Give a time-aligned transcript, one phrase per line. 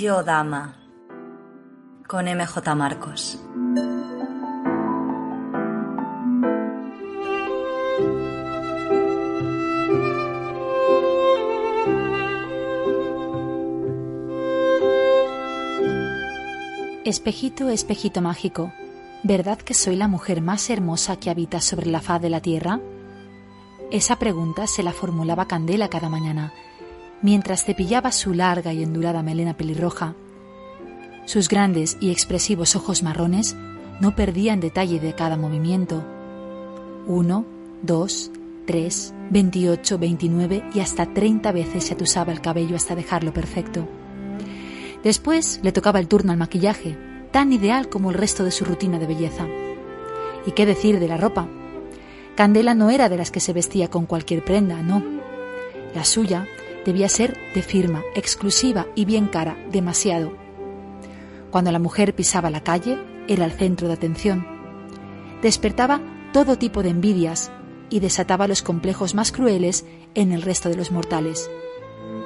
[0.00, 0.76] Yo Dama
[2.08, 3.38] con MJ Marcos.
[17.04, 18.72] Espejito, espejito mágico,
[19.22, 22.80] ¿verdad que soy la mujer más hermosa que habita sobre la faz de la tierra?
[23.90, 26.54] Esa pregunta se la formulaba Candela cada mañana,
[27.22, 30.14] mientras cepillaba su larga y endurada melena pelirroja.
[31.26, 33.56] Sus grandes y expresivos ojos marrones
[34.00, 36.02] no perdían detalle de cada movimiento.
[37.06, 37.44] Uno,
[37.82, 38.30] dos,
[38.66, 43.86] tres, veintiocho, veintinueve y hasta treinta veces se atusaba el cabello hasta dejarlo perfecto.
[45.04, 46.96] Después le tocaba el turno al maquillaje,
[47.30, 49.46] tan ideal como el resto de su rutina de belleza.
[50.46, 51.48] ¿Y qué decir de la ropa?
[52.34, 55.02] Candela no era de las que se vestía con cualquier prenda, no.
[55.94, 56.46] La suya
[56.84, 60.32] debía ser de firma, exclusiva y bien cara, demasiado.
[61.50, 64.46] Cuando la mujer pisaba la calle, era el centro de atención.
[65.42, 66.00] Despertaba
[66.32, 67.50] todo tipo de envidias
[67.90, 71.50] y desataba los complejos más crueles en el resto de los mortales.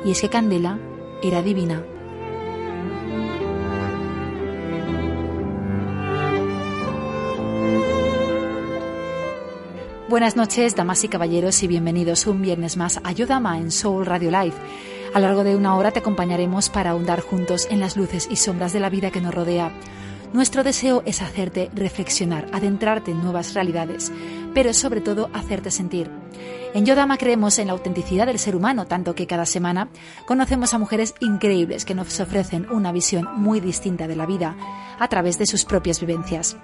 [0.04, 0.78] Y es que Candela
[1.22, 1.82] era divina.
[10.14, 14.30] Buenas noches, damas y caballeros, y bienvenidos un viernes más a Yodama en Soul Radio
[14.30, 14.54] Live.
[15.12, 18.36] A lo largo de una hora te acompañaremos para ahondar juntos en las luces y
[18.36, 19.72] sombras de la vida que nos rodea.
[20.32, 24.12] Nuestro deseo es hacerte reflexionar, adentrarte en nuevas realidades,
[24.54, 26.08] pero sobre todo hacerte sentir.
[26.74, 29.88] En Yodama creemos en la autenticidad del ser humano, tanto que cada semana
[30.26, 34.54] conocemos a mujeres increíbles que nos ofrecen una visión muy distinta de la vida
[34.96, 36.56] a través de sus propias vivencias.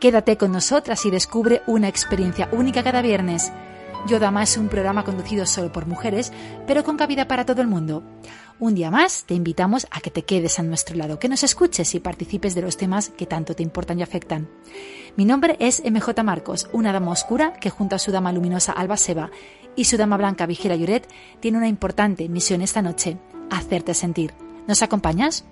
[0.00, 3.50] Quédate con nosotras y descubre una experiencia única cada viernes.
[4.06, 6.32] Yodama es un programa conducido solo por mujeres,
[6.68, 8.04] pero con cabida para todo el mundo.
[8.60, 11.96] Un día más te invitamos a que te quedes a nuestro lado, que nos escuches
[11.96, 14.48] y participes de los temas que tanto te importan y afectan.
[15.16, 18.96] Mi nombre es MJ Marcos, una dama oscura que junto a su dama luminosa Alba
[18.96, 19.32] Seba
[19.74, 21.08] y su dama blanca Vigila Lloret
[21.40, 23.18] tiene una importante misión esta noche,
[23.50, 24.32] hacerte sentir.
[24.68, 25.44] ¿Nos acompañas?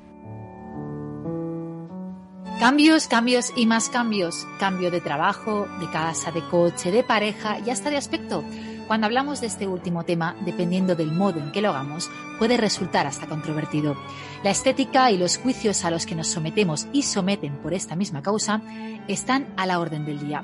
[2.59, 4.47] Cambios, cambios y más cambios.
[4.59, 8.43] Cambio de trabajo, de casa, de coche, de pareja y hasta de aspecto.
[8.87, 13.07] Cuando hablamos de este último tema, dependiendo del modo en que lo hagamos, puede resultar
[13.07, 13.95] hasta controvertido.
[14.43, 18.23] La estética y los juicios a los que nos sometemos y someten por esta misma
[18.23, 18.63] causa
[19.07, 20.43] están a la orden del día.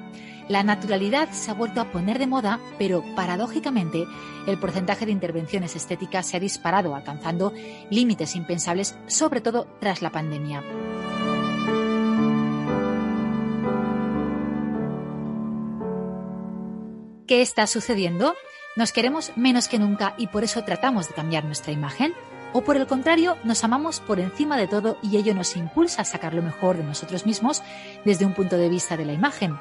[0.49, 4.05] La naturalidad se ha vuelto a poner de moda, pero paradójicamente
[4.47, 7.55] el porcentaje de intervenciones estéticas se ha disparado, alcanzando
[7.91, 10.63] límites impensables, sobre todo tras la pandemia.
[17.33, 18.37] ¿Qué está sucediendo?
[18.77, 22.13] ¿Nos queremos menos que nunca y por eso tratamos de cambiar nuestra imagen?
[22.53, 26.05] ¿O por el contrario, nos amamos por encima de todo y ello nos impulsa a
[26.05, 27.63] sacar lo mejor de nosotros mismos
[28.05, 29.59] desde un punto de vista de la imagen?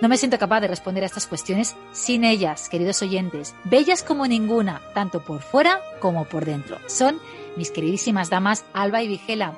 [0.00, 4.28] No me siento capaz de responder a estas cuestiones sin ellas, queridos oyentes, bellas como
[4.28, 6.78] ninguna, tanto por fuera como por dentro.
[6.86, 7.18] Son
[7.56, 9.54] mis queridísimas damas Alba y Vigela.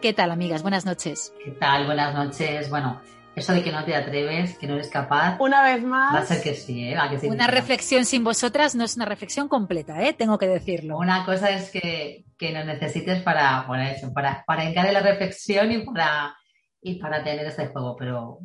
[0.00, 0.62] ¿Qué tal, amigas?
[0.62, 1.34] Buenas noches.
[1.44, 1.86] ¿Qué tal?
[1.86, 2.70] Buenas noches.
[2.70, 3.00] Bueno,
[3.36, 5.36] eso de que no te atreves, que no eres capaz.
[5.38, 6.14] Una vez más.
[6.14, 6.96] Va a ser que sí, ¿eh?
[7.10, 10.14] que sí, una reflexión sin vosotras no es una reflexión completa, ¿eh?
[10.14, 10.96] Tengo que decirlo.
[10.96, 15.70] Una cosa es que, que nos necesites para, para eso, para, para encarar la reflexión
[15.70, 16.34] y para,
[16.80, 17.94] y para tener este juego.
[17.96, 18.38] Pero,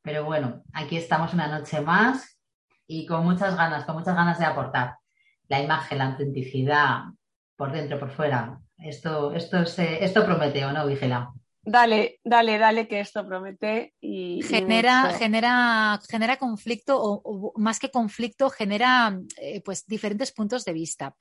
[0.00, 2.38] pero bueno, aquí estamos una noche más
[2.86, 4.94] y con muchas ganas, con muchas ganas de aportar
[5.48, 7.00] la imagen, la autenticidad,
[7.54, 8.58] por dentro, por fuera.
[8.78, 11.32] Esto, esto, es, esto promete, ¿o no, Vigela?
[11.62, 14.42] Dale, dale, dale, que esto promete y.
[14.42, 21.14] Genera, genera, genera conflicto, o, más que conflicto, genera eh, pues diferentes puntos de vista.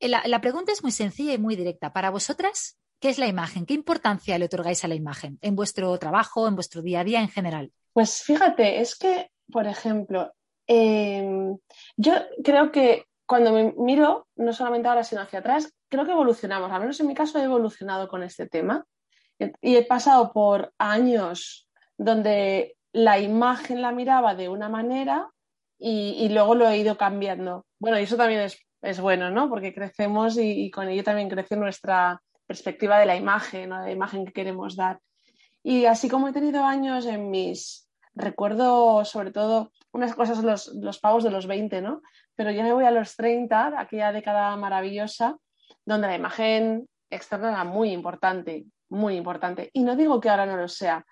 [0.00, 1.92] La, la, pregunta es muy sencilla y muy directa.
[1.92, 3.66] Para vosotras, ¿qué es la imagen?
[3.66, 7.20] ¿Qué importancia le otorgáis a la imagen en vuestro trabajo, en vuestro día a día
[7.20, 7.70] en general?
[7.92, 10.32] Pues fíjate, es que, por ejemplo,
[10.66, 11.54] eh,
[11.96, 16.72] yo creo que cuando me miro, no solamente ahora, sino hacia atrás, creo que evolucionamos.
[16.72, 18.84] Al menos en mi caso he evolucionado con este tema
[19.60, 25.30] y he pasado por años donde la imagen la miraba de una manera
[25.78, 27.64] y, luego lo he ido cambiando.
[27.78, 28.50] Bueno, y eso también
[28.82, 29.48] es, bueno, ¿no?
[29.48, 33.80] Porque crecemos y, con ello también crece nuestra perspectiva de la imagen, ¿no?
[33.80, 35.00] de la imagen que queremos dar.
[35.62, 40.98] Y así como he tenido años en mis, recuerdo sobre todo unas cosas los, los
[40.98, 42.02] pavos de los 20, ¿no?
[42.34, 45.36] Pero yo me voy a los 30, aquella década maravillosa,
[45.84, 49.70] donde la imagen externa era muy importante, muy importante.
[49.72, 51.04] Y no digo que ahora no lo sea,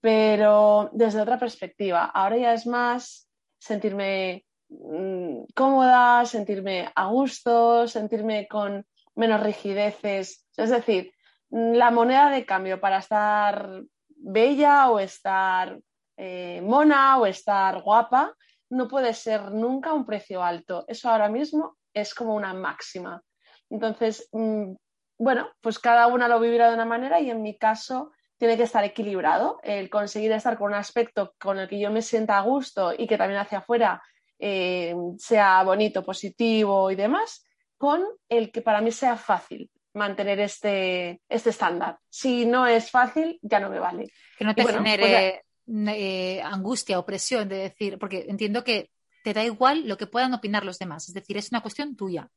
[0.00, 2.04] pero desde otra perspectiva.
[2.04, 3.28] Ahora ya es más
[3.58, 10.46] sentirme mm, cómoda, sentirme a gusto, sentirme con menos rigideces.
[10.56, 11.12] Es decir,
[11.50, 15.78] la moneda de cambio para estar bella o estar
[16.16, 18.34] eh, mona o estar guapa
[18.70, 20.84] no puede ser nunca un precio alto.
[20.88, 23.22] Eso ahora mismo es como una máxima.
[23.70, 24.74] Entonces, mm,
[25.18, 28.64] bueno, pues cada una lo vivirá de una manera y en mi caso tiene que
[28.64, 29.58] estar equilibrado.
[29.62, 33.06] El conseguir estar con un aspecto con el que yo me sienta a gusto y
[33.06, 34.02] que también hacia afuera
[34.38, 37.46] eh, sea bonito, positivo y demás,
[37.78, 41.98] con el que para mí sea fácil mantener este, este estándar.
[42.10, 44.10] Si no es fácil, ya no me vale.
[44.38, 48.90] Que no te genere pues eh, angustia o presión de decir, porque entiendo que
[49.24, 52.28] te da igual lo que puedan opinar los demás, es decir, es una cuestión tuya.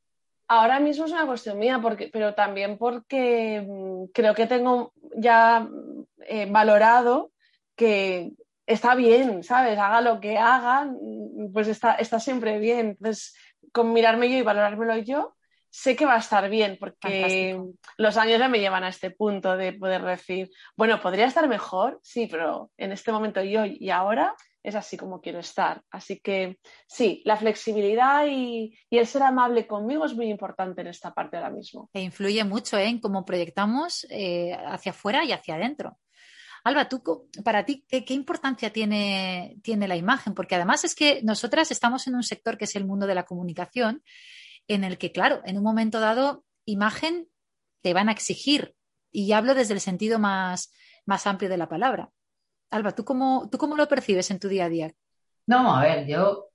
[0.51, 5.69] Ahora mismo es una cuestión mía, porque, pero también porque mm, creo que tengo ya
[6.25, 7.31] eh, valorado
[7.75, 8.31] que
[8.65, 9.77] está bien, ¿sabes?
[9.77, 12.97] Haga lo que haga, mm, pues está, está siempre bien.
[12.97, 13.35] Entonces,
[13.71, 15.35] con mirarme yo y valorármelo yo,
[15.69, 17.61] sé que va a estar bien, porque
[17.97, 21.99] los años ya me llevan a este punto de poder decir, bueno, podría estar mejor,
[22.01, 25.83] sí, pero en este momento yo y ahora es así como quiero estar.
[25.89, 31.13] Así que sí, la flexibilidad y, el ser amable conmigo es muy importante en esta
[31.13, 31.89] parte ahora mismo.
[31.93, 35.97] E influye mucho en cómo proyectamos eh, hacia afuera y hacia adentro.
[36.63, 40.33] Alba, tú, para ti, ¿qué, importancia tiene, tiene la imagen?
[40.33, 43.23] Porque además es que nosotras estamos en un sector que es el mundo de la
[43.23, 44.03] comunicación,
[44.67, 47.29] en el que, claro, en un momento dado, imagen
[47.81, 48.75] te van a exigir.
[49.11, 50.71] Y hablo desde el sentido más,
[51.05, 52.11] más amplio de la palabra.
[52.71, 54.91] Alba, ¿tú cómo, ¿tú cómo lo percibes en tu día a día?
[55.47, 56.49] No, a ver, yo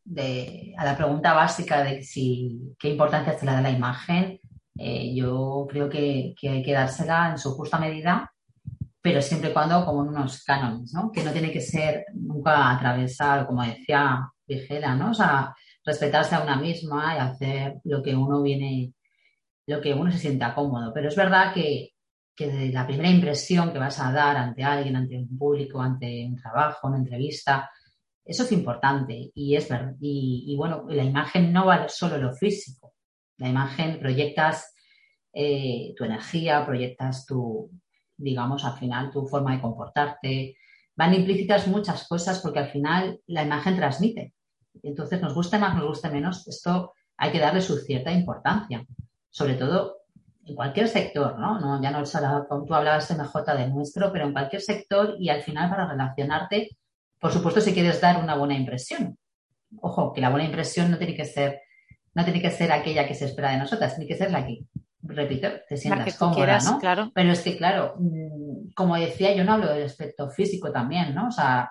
[0.76, 4.38] a la pregunta básica de si, qué importancia se le da la imagen,
[4.76, 8.32] eh, yo creo que, hay que dársela en su justa medida,
[9.00, 11.10] pero siempre y cuando como unos cánones, ¿no?
[11.12, 15.10] Que no tiene que ser nunca atravesar, como decía Vigela, ¿no?
[15.10, 18.94] O sea, respetarse a una misma y hacer lo que uno viene,
[19.66, 20.92] lo que uno se sienta cómodo.
[20.94, 21.93] Pero es verdad que
[22.34, 26.36] que la primera impresión que vas a dar ante alguien, ante un público, ante un
[26.36, 27.70] trabajo, una entrevista,
[28.24, 29.94] eso es importante y es verdad.
[30.00, 32.94] Y, bueno, la imagen no vale solo lo físico.
[33.36, 34.74] La imagen proyectas
[35.32, 37.70] eh, tu energía, proyectas tu,
[38.16, 40.56] digamos, al final tu forma de comportarte.
[40.96, 44.34] Van implícitas muchas cosas porque al final la imagen transmite.
[44.82, 48.84] Entonces, nos guste más, nos guste menos, esto hay que darle su cierta importancia.
[49.30, 50.03] Sobre todo
[50.46, 51.58] en cualquier sector, ¿no?
[51.58, 55.70] no ya no tú hablabas MJ de nuestro, pero en cualquier sector y al final
[55.70, 56.76] para relacionarte,
[57.18, 59.16] por supuesto, si quieres dar una buena impresión.
[59.80, 61.62] Ojo, que la buena impresión no tiene que ser,
[62.14, 64.60] no tiene que ser aquella que se espera de nosotras, tiene que ser la que,
[65.02, 66.78] repito, te sientas cómoda, ¿no?
[66.78, 67.10] Claro.
[67.14, 71.28] Pero es que, claro, mm, como decía, yo no hablo del aspecto físico también, ¿no?
[71.28, 71.70] O sea,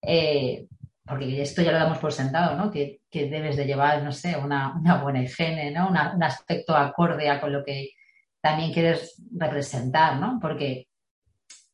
[0.00, 0.66] eh,
[1.04, 2.70] porque esto ya lo damos por sentado, ¿no?
[2.70, 5.88] Que, debes de llevar, no sé, una, buena higiene, ¿no?
[5.88, 7.90] un aspecto acorde a con lo que
[8.44, 10.38] también quieres representar, ¿no?
[10.38, 10.86] Porque,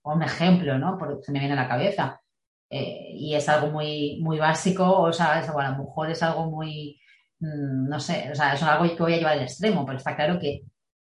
[0.04, 0.96] un ejemplo, ¿no?
[0.98, 2.20] Porque se me viene a la cabeza.
[2.70, 6.48] Eh, y es algo muy, muy básico, o sea, es, a lo mejor es algo
[6.48, 7.00] muy,
[7.40, 10.14] mm, no sé, o sea, es algo que voy a llevar al extremo, pero está
[10.14, 10.62] claro que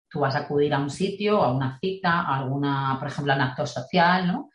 [0.09, 3.35] tú vas a acudir a un sitio, a una cita, a alguna, por ejemplo, a
[3.35, 4.49] un acto social, ¿no?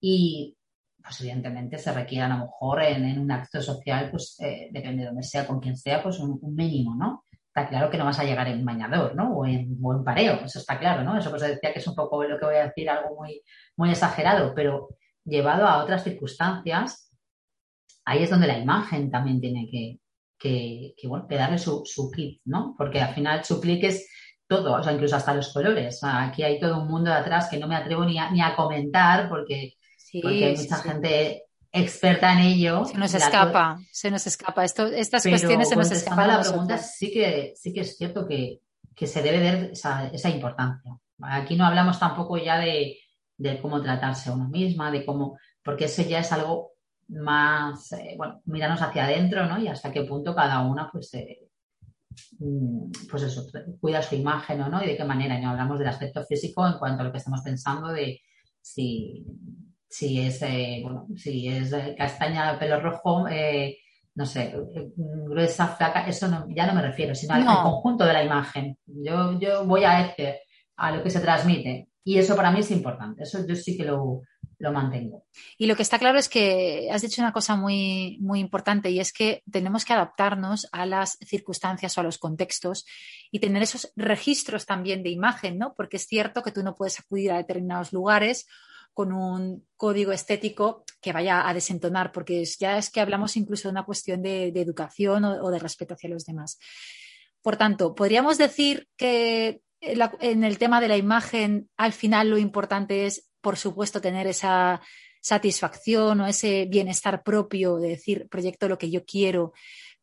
[0.00, 0.56] Y,
[1.00, 5.08] pues evidentemente se requiere a lo mejor en, un acto social, pues eh, depende de
[5.08, 7.22] donde sea, con quien sea, pues un mínimo, ¿no?
[7.58, 9.36] Está claro que no vas a llegar en bañador, ¿no?
[9.36, 11.18] O en, pareo, eso está claro, ¿no?
[11.18, 13.42] Eso pues decía que es un poco lo que voy a decir, algo muy,
[13.76, 14.88] muy exagerado, pero
[15.24, 17.12] llevado a otras circunstancias,
[18.04, 19.98] ahí es donde la imagen también tiene que,
[20.38, 22.74] que, bueno, que darle su, su, kit, ¿no?
[22.78, 24.08] Porque al final su clic es
[24.46, 26.00] todo, o sea, incluso hasta los colores.
[26.02, 28.54] aquí hay todo un mundo de atrás que no me atrevo ni a, ni a
[28.54, 29.74] comentar porque,
[30.22, 32.84] porque hay mucha gente experta en ello.
[32.84, 34.64] Se nos escapa, se nos escapa.
[34.64, 36.28] Esto, estas cuestiones se nos escapan.
[36.28, 38.60] la pregunta, sí que, sí que es cierto que,
[39.06, 39.70] se debe dar
[40.12, 40.96] esa, importancia.
[41.20, 42.98] Aquí no hablamos tampoco ya de,
[43.60, 46.72] cómo tratarse a uno misma, de cómo, porque eso ya es algo
[47.08, 49.58] más, eh, bueno, mirarnos hacia adentro, ¿no?
[49.60, 51.48] Y hasta qué punto cada una, pues, eh,
[52.38, 53.46] mm, pues eso,
[53.80, 55.38] cuida su imagen o no, y de qué manera.
[55.40, 58.20] No hablamos del aspecto físico en cuanto a lo que estamos pensando de
[58.60, 59.24] si
[59.88, 63.78] si es, eh, bueno, si es castaña, pelo rojo, eh,
[64.14, 64.54] no sé,
[64.96, 68.76] gruesa, flaca, eso ya no me refiero, sino al, conjunto de la imagen.
[68.86, 70.40] Yo, yo voy a este,
[70.76, 71.88] a lo que se transmite.
[72.04, 73.22] Y eso para mí es importante.
[73.22, 74.22] Eso yo sí que lo,
[74.58, 75.24] lo mantengo.
[75.56, 78.98] Y lo que está claro es que has dicho una cosa muy, muy importante y
[78.98, 82.86] es que tenemos que adaptarnos a las circunstancias o a los contextos
[83.30, 85.74] y tener esos registros también de imagen, ¿no?
[85.76, 88.46] Porque es cierto que tú no puedes acudir a determinados lugares
[88.98, 93.70] con un código estético que vaya a desentonar, porque ya es que hablamos incluso de
[93.70, 96.58] una cuestión de, educación o, de respeto hacia los demás.
[97.40, 103.06] Por tanto, podríamos decir que en el tema de la imagen, al final lo importante
[103.06, 104.80] es, por supuesto, tener esa
[105.20, 109.52] satisfacción o ese bienestar propio de decir, proyecto lo que yo quiero,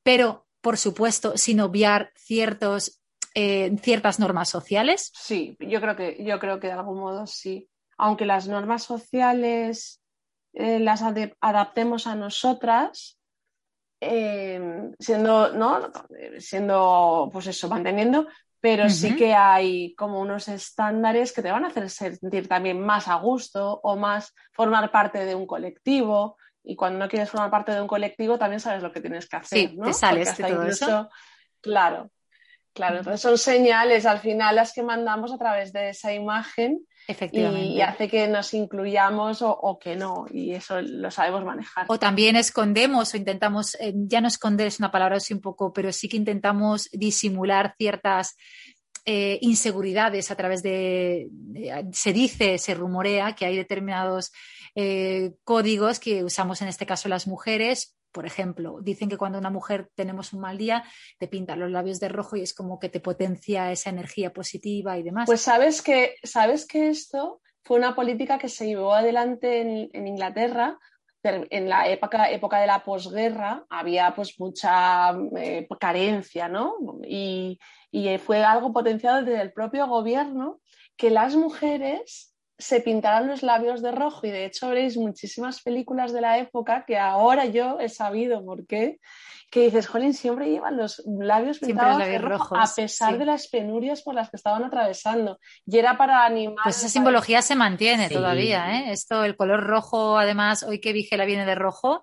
[0.03, 3.01] pero, por supuesto, sin obviar ciertos,
[3.33, 5.11] eh, ciertas normas sociales.
[5.13, 10.01] Sí, yo creo que, yo creo que de algún modo sí aunque las normas sociales
[10.53, 13.19] eh, las adaptemos a nosotras,
[13.99, 15.91] eh, siendo, ¿no?
[16.39, 18.27] Siendo, pues eso, manteniendo,
[18.61, 23.07] pero sí que hay como unos estándares que te van a hacer sentir también más
[23.07, 26.37] a gusto o más formar parte de un colectivo.
[26.63, 29.35] Y cuando no quieres formar parte de un colectivo, también sabes lo que tienes que
[29.35, 29.59] hacer.
[29.59, 31.09] Sí, te sales de todo eso.
[31.61, 32.09] Claro,
[32.73, 32.97] claro.
[32.97, 36.87] Entonces son señales al final las que mandamos a través de esa imagen
[37.31, 41.85] y, hace que nos incluyamos o, que no, y eso lo sabemos manejar.
[41.87, 45.73] O también escondemos o intentamos, eh, ya no esconder es una palabra así un poco,
[45.73, 48.35] pero sí que intentamos disimular ciertas
[49.05, 51.29] eh, inseguridades a través de,
[51.91, 54.31] se dice, se rumorea que hay determinados
[54.73, 59.49] eh, códigos que usamos en este caso las mujeres por ejemplo, dicen que cuando una
[59.49, 60.85] mujer tenemos un mal día,
[61.19, 64.97] te pinta los labios de rojo y es como que te potencia esa energía positiva
[64.97, 65.25] y demás.
[65.25, 69.59] Pues sabes que, sabes que esto fue una política que se llevó adelante
[69.91, 70.79] en, Inglaterra
[71.23, 76.75] en la época, época de la posguerra había pues mucha eh, carencia, ¿no?
[77.05, 77.59] Y,
[77.91, 80.61] y, fue algo potenciado desde el propio gobierno
[80.95, 86.13] que las mujeres se pintarán los labios de rojo y de hecho veréis muchísimas películas
[86.13, 88.99] de la época que ahora yo he sabido por qué,
[89.51, 94.01] que dices, Jolín, siempre llevan los labios pintados de rojo a pesar de las penurias
[94.01, 95.39] por las que estaban atravesando.
[95.65, 96.63] Y era para animar...
[96.63, 98.91] Pues esa simbología se mantiene todavía, ¿eh?
[98.91, 102.01] Esto, el color rojo, además, hoy que Vigela viene de rojo,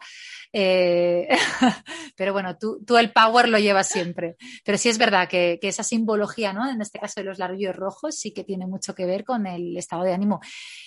[0.52, 1.28] eh,
[2.16, 4.36] pero bueno, tú, tú, el power lo llevas siempre.
[4.64, 6.70] Pero sí es verdad que, esa simbología, ¿no?
[6.70, 9.76] En este caso de los labios rojos, sí que tiene mucho que ver con el
[9.76, 10.40] estado de ánimo.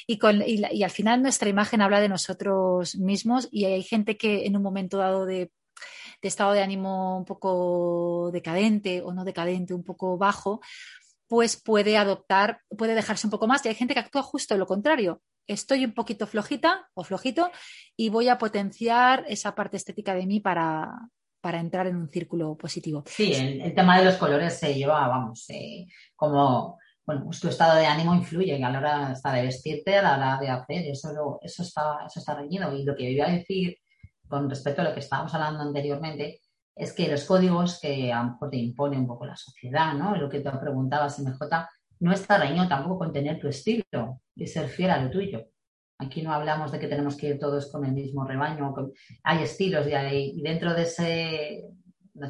[0.07, 4.45] Y, con, y al final nuestra imagen habla de nosotros mismos y hay gente que
[4.45, 5.51] en un momento dado de
[6.22, 10.62] de estado de ánimo un poco decadente o no decadente, un poco bajo,
[11.27, 13.65] pues puede adoptar, puede dejarse un poco más.
[13.65, 17.51] Y hay gente que actúa justo lo contrario estoy un poquito flojita o flojito
[17.95, 20.91] y voy a potenciar esa parte estética de mí para,
[21.41, 23.03] para entrar en un círculo positivo.
[23.05, 25.47] Sí, el, tema de los colores se lleva, vamos,
[26.15, 30.01] como, bueno, pues tu estado de ánimo influye a la hora hasta de vestirte, a
[30.01, 32.73] la hora de hacer, eso, eso, está, eso está reñido.
[32.73, 33.77] Y lo que iba a decir
[34.27, 36.41] con respecto a lo que estábamos hablando anteriormente,
[36.75, 40.15] es que los códigos que a lo mejor te impone un poco la sociedad, ¿no?
[40.15, 41.69] Lo que te preguntabas, MJ,
[42.05, 45.47] no está reñido tampoco con tener tu estilo y ser fiel a lo tuyo.
[45.97, 48.75] Aquí no hablamos de que tenemos que ir todos con el mismo rebaño.
[49.24, 51.63] Hay estilos y, dentro de ese,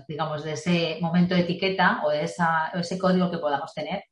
[0.08, 4.05] digamos, de ese momento de etiqueta o de ese código que podamos tener,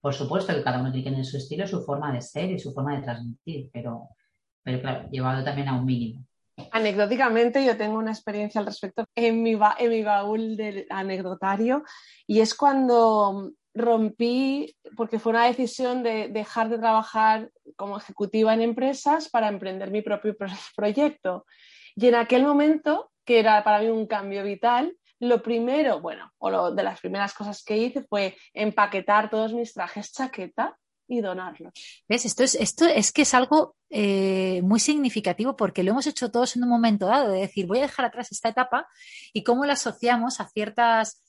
[0.00, 2.94] por supuesto que cada uno tiene su estilo, su forma de ser y su forma
[2.94, 4.10] de transmitir, pero,
[4.62, 6.24] pero claro, llevado también a un mínimo.
[6.70, 11.82] Anecdóticamente, yo tengo una experiencia al respecto en mi, en mi baúl del anecdotario
[12.24, 18.62] y es cuando rompí, porque fue una decisión de dejar de trabajar como ejecutiva en
[18.62, 20.36] empresas para emprender mi propio
[20.76, 21.46] proyecto.
[21.96, 26.70] Y en aquel momento, que era para mí un cambio vital, lo primero, bueno, o
[26.70, 30.76] de las primeras cosas que hice fue empaquetar todos mis trajes chaqueta
[31.08, 31.72] y donarlos.
[32.08, 32.26] ¿Ves?
[32.26, 36.54] Esto es, esto es que es algo eh, muy significativo porque lo hemos hecho todos
[36.54, 38.86] en un momento dado, de decir, voy a dejar atrás esta etapa
[39.32, 41.22] y cómo la asociamos a ciertas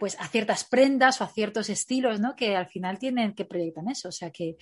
[0.00, 2.34] pues a ciertas prendas o a ciertos estilos, ¿no?
[2.34, 4.08] Que al final tienen que proyectar eso.
[4.08, 4.56] O sea que,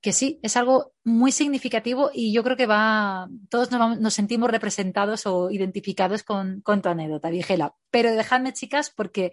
[0.00, 5.26] que sí, es algo muy significativo y yo creo que va, todos nos, sentimos representados
[5.26, 7.74] o identificados con, con, tu anécdota, Vigela.
[7.90, 9.32] Pero dejadme, chicas, porque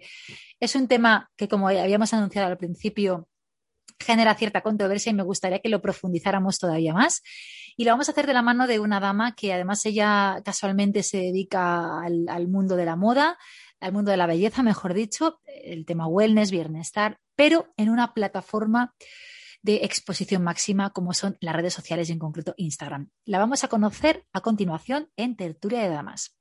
[0.60, 3.28] es un tema que, como habíamos anunciado al principio,
[4.02, 7.22] genera cierta controversia y me gustaría que lo profundizáramos todavía más.
[7.76, 11.02] Y lo vamos a hacer de la mano de una dama que además ella casualmente
[11.02, 13.38] se dedica al, mundo de la moda,
[13.82, 18.94] al mundo de la belleza, mejor dicho, el tema wellness, bienestar, pero en una plataforma
[19.62, 23.10] de exposición máxima como son las redes sociales y en concreto Instagram.
[23.24, 26.36] La vamos a conocer a continuación en Tertulia de Damas.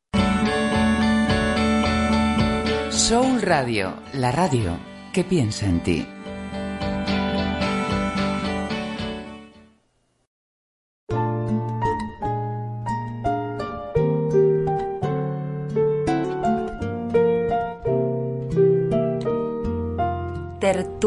[2.89, 4.77] Soul Radio, la radio
[5.13, 6.07] que piensa en ti.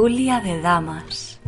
[0.04, 1.40] Tertulia de Damas.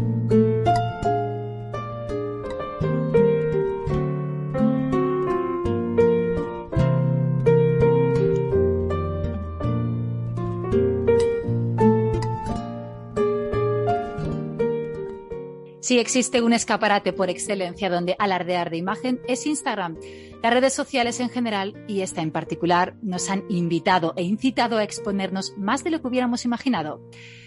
[15.80, 19.98] Si existe un escaparate por excelencia donde alardear de imagen es Instagram.
[20.42, 24.82] Las redes sociales en general y esta en particular nos han invitado e incitado a
[24.82, 27.02] exponernos más de lo que hubiéramos imaginado.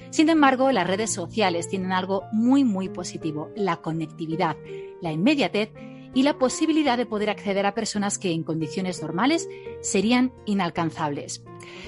[0.09, 4.57] Sin embargo, las redes sociales tienen algo muy muy positivo, la conectividad,
[5.01, 5.71] la inmediatez
[6.13, 9.47] y la posibilidad de poder acceder a personas que en condiciones normales
[9.81, 11.43] serían inalcanzables.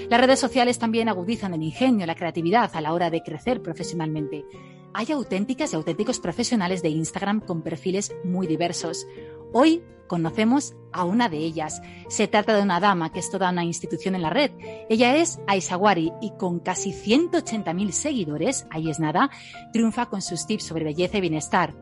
[0.10, 4.46] Las redes sociales también agudizan el ingenio, la creatividad a la hora de crecer profesionalmente
[4.94, 9.08] hay auténticas y auténticos profesionales de Instagram con perfiles muy diversos.
[9.54, 11.82] Hoy conocemos a una de ellas.
[12.10, 14.52] Se trata de una dama que es toda una institución en la red.
[14.90, 19.30] Ella es Aisawari y con casi 180.000 seguidores, ahí es nada,
[19.72, 21.74] triunfa con sus tips sobre belleza y bienestar.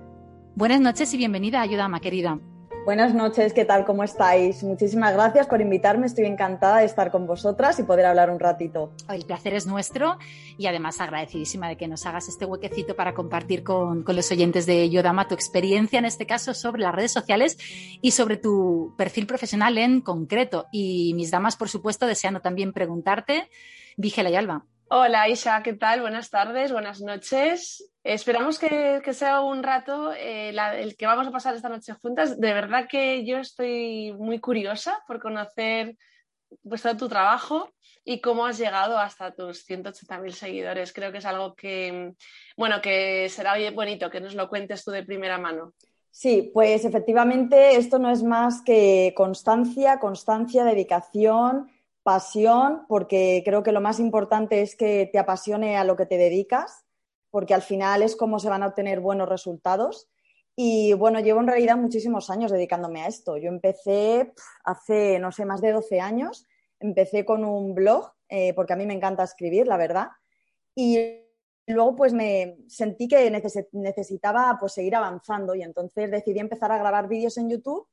[0.56, 2.40] Buenas noches y bienvenida, Ayudama querida.
[2.86, 3.86] Buenas noches, ¿qué tal?
[3.86, 4.64] ¿Cómo estáis?
[4.64, 8.94] Muchísimas gracias por invitarme, estoy encantada de estar con vosotras y poder hablar un ratito.
[9.10, 10.18] El placer es nuestro
[10.58, 14.66] y además agradecidísima de que nos hagas este huequecito para compartir con, con, los oyentes
[14.66, 17.58] de Yodama tu experiencia, en este caso, sobre las redes sociales
[18.02, 20.66] y sobre tu perfil profesional en concreto.
[20.72, 23.50] Y mis damas, por supuesto, deseando también preguntarte,
[23.98, 24.66] Vigela y Alba.
[24.92, 26.02] Hola Isa, ¿qué tal?
[26.02, 27.92] Buenas tardes, buenas noches.
[28.10, 32.40] Esperamos que, sea un rato eh, el que vamos a pasar esta noche juntas.
[32.40, 35.96] De verdad que yo estoy muy curiosa por conocer
[36.68, 37.72] pues, todo tu trabajo
[38.04, 40.92] y cómo has llegado hasta tus 180.000 seguidores.
[40.92, 42.16] Creo que es algo que,
[42.58, 45.74] bueno, que será bonito que nos lo cuentes tú de primera mano.
[46.10, 51.70] Sí, pues efectivamente esto no es más que constancia, constancia, dedicación
[52.02, 56.18] pasión, porque creo que lo más importante es que te apasione a lo que te
[56.18, 56.84] dedicas,
[57.32, 60.10] porque al final es como se van a obtener buenos resultados.
[60.56, 63.38] Y bueno, llevo en realidad muchísimos años dedicándome a esto.
[63.38, 66.46] Yo empecé hace, no sé, más de 12 años.
[66.80, 70.08] Empecé con un blog, eh, porque a mí me encanta escribir, la verdad.
[70.76, 70.98] Y
[71.74, 73.30] luego pues me sentí que
[73.72, 77.88] necesitaba pues seguir avanzando y entonces decidí empezar a grabar vídeos en YouTube,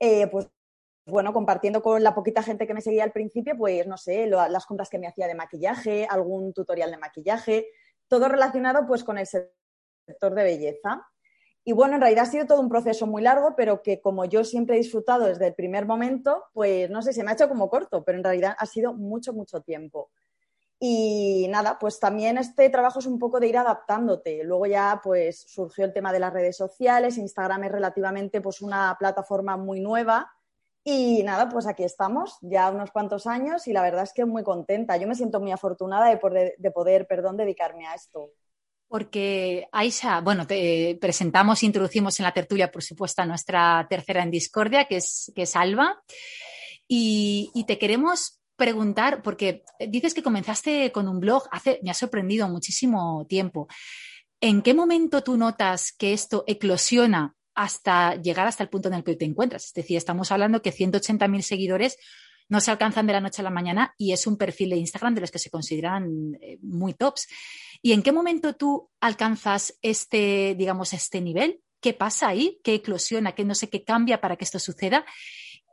[0.00, 0.48] eh, pues
[1.06, 4.66] bueno, compartiendo con la poquita gente que me seguía al principio, pues no sé, las
[4.66, 7.68] compras que me hacía de maquillaje, algún tutorial de maquillaje,
[8.08, 11.06] todo relacionado pues con el sector de belleza.
[11.64, 14.44] Y bueno, en realidad ha sido todo un proceso muy largo, pero que como yo
[14.44, 17.68] siempre he disfrutado desde el primer momento, pues no sé, se me ha hecho como
[17.68, 20.10] corto, pero en realidad ha sido mucho, mucho tiempo.
[20.78, 24.44] Y nada, pues también este trabajo es un poco de ir adaptándote.
[24.44, 28.94] Luego ya pues surgió el tema de las redes sociales, Instagram es relativamente pues una
[28.98, 30.35] plataforma muy nueva
[30.88, 34.44] y nada, pues aquí estamos, ya unos cuantos años y la verdad es que muy
[34.44, 34.96] contenta.
[34.96, 38.30] Yo me siento muy afortunada de poder, de poder perdón, dedicarme a esto.
[38.86, 44.30] Porque, Aisha, bueno, te presentamos, introducimos en la tertulia, por supuesto, a nuestra tercera en
[44.30, 46.00] discordia, que es, que es Alba.
[46.86, 51.94] Y, y, te queremos preguntar, porque dices que comenzaste con un blog hace, me ha
[51.94, 53.66] sorprendido muchísimo tiempo.
[54.40, 59.02] ¿En qué momento tú notas que esto eclosiona hasta llegar hasta el punto en el
[59.02, 59.64] que te encuentras.
[59.64, 61.98] Es decir, estamos hablando que 180.000 seguidores
[62.48, 65.14] no se alcanzan de la noche a la mañana y es un perfil de Instagram
[65.14, 67.26] de los que se consideran eh, muy tops.
[67.82, 71.60] ¿Y en qué momento tú alcanzas este, digamos, este nivel?
[71.80, 72.60] ¿Qué pasa ahí?
[72.62, 73.34] ¿Qué eclosiona?
[73.34, 75.04] ¿Qué no sé qué cambia para que esto suceda?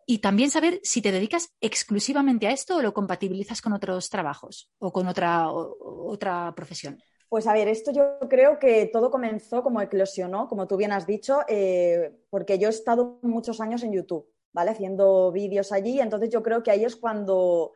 [0.06, 4.70] Y también saber si te dedicas exclusivamente a esto o lo compatibilizas con otros trabajos
[4.80, 6.98] o con otra, otra profesión.
[7.34, 11.08] Pues a ver, esto yo creo que todo comenzó como eclosionó, como tú bien has
[11.08, 14.70] dicho, eh, porque yo he estado muchos años en YouTube, ¿vale?
[14.70, 17.72] Haciendo vídeos allí, entonces yo creo que ahí es cuando,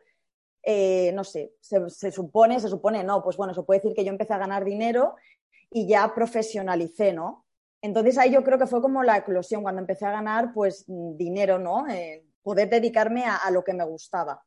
[0.62, 4.12] eh, no sé, se, supone, se supone, no, pues bueno, se puede decir que yo
[4.12, 5.16] empecé a ganar dinero
[5.72, 7.44] y ya profesionalicé, ¿no?
[7.82, 11.58] Entonces ahí yo creo que fue como la eclosión, cuando empecé a ganar, pues, dinero,
[11.58, 11.88] ¿no?
[11.88, 14.40] Eh, poder dedicarme a lo que me gustaba.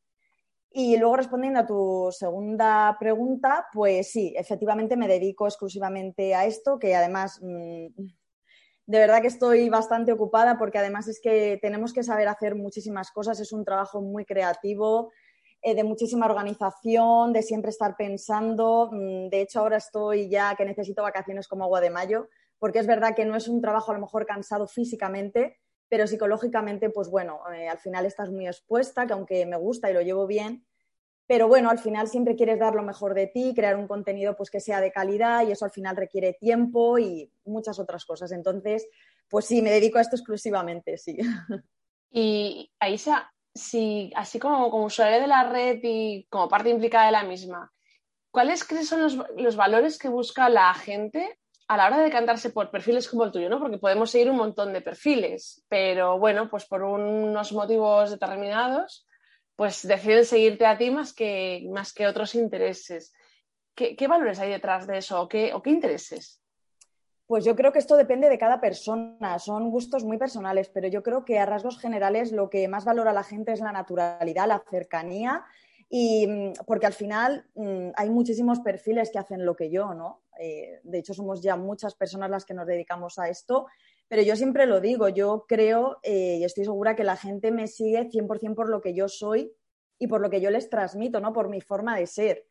[0.74, 6.80] Y luego respondiendo a tu segunda pregunta, pues sí, efectivamente me dedico exclusivamente a esto,
[6.80, 7.88] que además mm,
[8.86, 13.12] de verdad que estoy bastante ocupada porque además es que tenemos que saber hacer muchísimas
[13.12, 15.12] cosas, es un trabajo muy creativo,
[15.62, 18.90] eh, de muchísima organización, de siempre estar pensando.
[18.92, 22.88] Mm, de hecho, ahora estoy ya que necesito vacaciones como agua de mayo, porque es
[22.88, 25.60] verdad que no es un trabajo a lo mejor cansado físicamente,
[25.92, 29.94] pero psicológicamente, pues bueno, eh, al final estás muy expuesta, que aunque me gusta y
[29.94, 30.66] lo llevo bien,
[31.28, 34.50] pero bueno, al final siempre quieres dar lo mejor de ti, crear un contenido pues
[34.50, 38.32] que sea de calidad y eso al final requiere tiempo y muchas otras cosas.
[38.32, 38.88] Entonces,
[39.30, 41.18] pues sí, me dedico a esto exclusivamente, sí.
[42.10, 47.12] Y Aisha, si así como, como usuario de la red y como parte implicada de
[47.12, 47.70] la misma,
[48.32, 51.38] ¿cuáles crees son los, los valores que busca la gente
[51.72, 53.58] a la hora de decantarse por perfiles como el tuyo, ¿no?
[53.58, 59.08] Porque podemos seguir un montón de perfiles, pero bueno, pues por unos motivos determinados,
[59.56, 63.14] pues deciden seguirte a ti más que, más que otros intereses.
[63.74, 66.42] ¿Qué, valores hay detrás de eso o qué, o qué intereses?
[67.26, 71.02] Pues yo creo que esto depende de cada persona, son gustos muy personales, pero yo
[71.02, 74.62] creo que a rasgos generales lo que más valora la gente es la naturalidad, la
[74.70, 75.46] cercanía
[75.94, 80.24] y mm, porque al final mm, hay muchísimos perfiles que hacen lo que yo, ¿no?
[80.40, 83.68] Eh, de hecho, somos ya muchas personas las que nos dedicamos a esto,
[84.08, 87.68] pero yo siempre lo digo, yo creo eh, y estoy segura que la gente me
[87.68, 89.54] sigue 100% por lo que yo soy
[90.00, 91.34] y por lo que yo les transmito, ¿no?
[91.34, 92.48] Por mi forma de ser.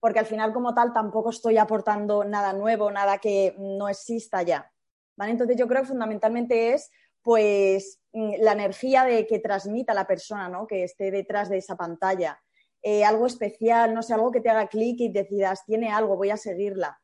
[0.00, 4.72] Porque al final, como tal, tampoco estoy aportando nada nuevo, nada que no exista ya.
[5.14, 5.32] ¿Vale?
[5.32, 10.48] Entonces, yo creo que fundamentalmente es pues mm, la energía de que transmita la persona,
[10.48, 10.66] ¿no?
[10.66, 12.40] Que esté detrás de esa pantalla
[12.82, 16.30] eh, algo especial, no sé, algo que te haga clic y decidas, tiene algo, voy
[16.30, 16.98] a seguirla.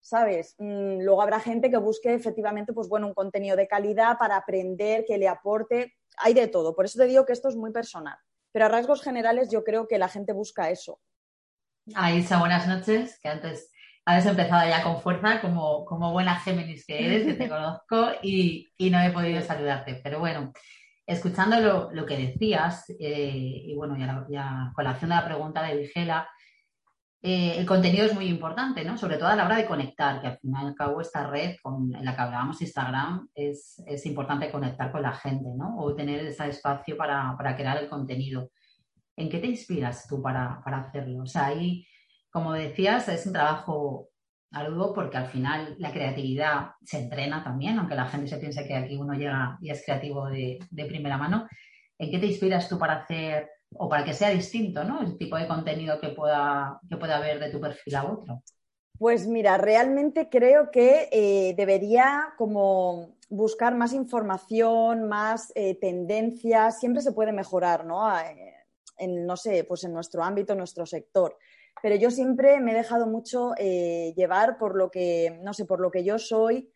[0.00, 0.54] ¿Sabes?
[0.58, 5.04] Mm, luego habrá gente que busque efectivamente, pues bueno, un contenido de calidad para aprender,
[5.04, 5.94] que le aporte.
[6.18, 6.76] Hay de todo.
[6.76, 8.16] Por eso te digo que esto es muy personal.
[8.52, 11.00] Pero a rasgos generales yo creo que la gente busca eso.
[11.94, 13.70] Aisa, buenas noches, que antes
[14.04, 18.72] habéis empezado ya con fuerza, como, como buena Géminis que eres, que te conozco y,
[18.78, 20.00] y no he podido saludarte.
[20.02, 20.52] Pero bueno,
[21.06, 25.76] escuchando lo, que decías, eh, y bueno, ya, con la acción de la pregunta de
[25.76, 26.28] Vigela,
[27.22, 28.98] eh, el contenido es muy importante, ¿no?
[28.98, 31.56] Sobre todo a la hora de conectar, que al final y al cabo esta red
[31.62, 35.78] con, la que hablábamos, Instagram, es, importante conectar con la gente, ¿no?
[35.78, 38.50] O tener ese espacio para, crear el contenido.
[39.16, 41.22] ¿En qué te inspiras tú para, para hacerlo?
[41.22, 41.86] O sea, ahí,
[42.30, 44.08] como decías, es un trabajo
[44.56, 48.74] algo porque al final la creatividad se entrena también, aunque la gente se piense que
[48.74, 51.46] aquí uno llega y es creativo de, primera mano.
[51.98, 55.02] ¿En qué te inspiras tú para hacer o para que sea distinto, ¿no?
[55.02, 58.42] El tipo de contenido que pueda, que pueda haber de tu perfil a otro.
[58.98, 67.02] Pues mira, realmente creo que eh, debería como buscar más información, más eh, tendencias, siempre
[67.02, 68.02] se puede mejorar, ¿no?
[68.98, 71.36] En, no sé, pues en nuestro ámbito, en nuestro sector
[71.82, 75.80] pero yo siempre me he dejado mucho eh, llevar por lo que, no sé, por
[75.80, 76.70] lo que yo soy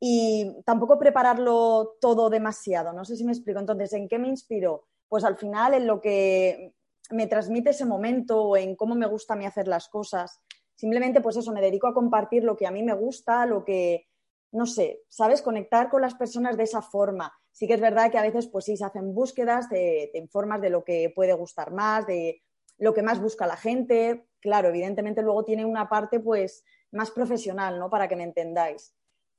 [0.00, 3.60] y tampoco prepararlo todo demasiado, no sé si me explico.
[3.60, 4.86] Entonces, ¿en qué me inspiro?
[5.08, 6.74] Pues al final en lo que
[7.10, 10.40] me transmite ese momento o en cómo me gusta a mí hacer las cosas.
[10.74, 14.06] Simplemente, pues eso, me dedico a compartir lo que a mí me gusta, lo que,
[14.52, 15.42] no sé, ¿sabes?
[15.42, 17.32] Conectar con las personas de esa forma.
[17.52, 20.60] Sí que es verdad que a veces, pues sí, se hacen búsquedas, te, te informas
[20.60, 22.42] de lo que puede gustar más, de
[22.78, 24.26] lo que más busca la gente.
[24.40, 27.90] Claro, evidentemente luego tiene una parte pues más profesional, ¿no?
[27.90, 28.94] Para que me entendáis.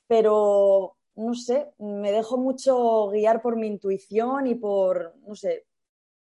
[0.08, 5.66] Pero, no sé, me dejo mucho guiar por mi intuición y por, no sé,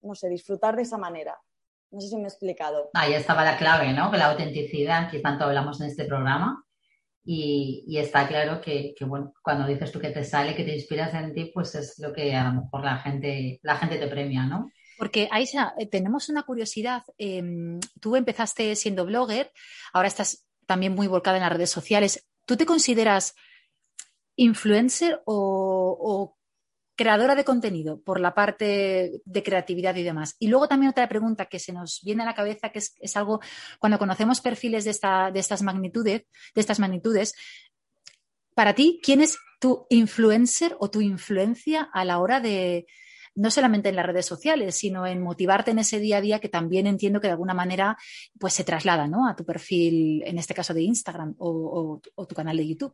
[0.01, 1.37] no sé, disfrutar de esa manera.
[1.91, 2.89] No sé si me he explicado.
[2.93, 4.11] Ahí estaba la clave, ¿no?
[4.11, 6.63] Que la autenticidad, que tanto hablamos en este programa.
[7.25, 11.33] Y, está claro que, bueno, cuando dices tú que te sale, que te inspiras en
[11.33, 14.69] ti, pues es lo que a lo mejor la gente, la gente te premia, ¿no?
[14.99, 17.03] Porque, Aisha, eh, tenemos una curiosidad.
[17.17, 19.51] Em, tú empezaste siendo blogger,
[19.93, 22.27] ahora estás también muy volcada en las redes sociales.
[22.45, 23.33] ¿Tú te consideras
[24.35, 26.35] influencer o,
[26.97, 30.35] creadora de contenido por la parte de creatividad y demás?
[30.37, 33.39] Y luego también otra pregunta que se nos viene a la cabeza, que es, algo,
[33.79, 37.35] cuando conocemos perfiles de, esta, de, estas magnitudes, de estas magnitudes,
[38.53, 42.85] para ti, ¿quién es tu influencer o tu influencia a la hora de,
[43.39, 46.49] no solamente en las redes sociales, sino en motivarte en ese día a día que
[46.49, 47.97] también entiendo que de alguna manera
[48.37, 49.29] pues se traslada ¿no?
[49.29, 52.93] a tu perfil, en este caso de Instagram o, tu canal de YouTube.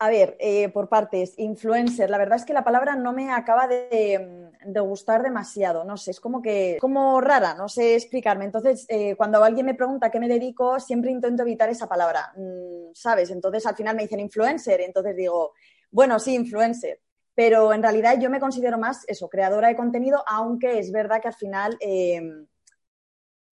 [0.00, 3.68] A ver, eh, por partes, influencer, la verdad es que la palabra no me acaba
[3.68, 4.50] de,
[4.82, 8.46] gustar demasiado, no sé, es como que, como rara, no sé explicarme.
[8.46, 12.32] Entonces, eh, cuando alguien me pregunta a qué me dedico, siempre intento evitar esa palabra,
[12.36, 13.30] mm, ¿sabes?
[13.30, 15.52] Entonces, al final me dicen influencer, entonces digo,
[15.92, 17.00] bueno, sí, influencer.
[17.34, 21.28] Pero en realidad yo me considero más eso, creadora de contenido, aunque es verdad que
[21.28, 22.46] al final em,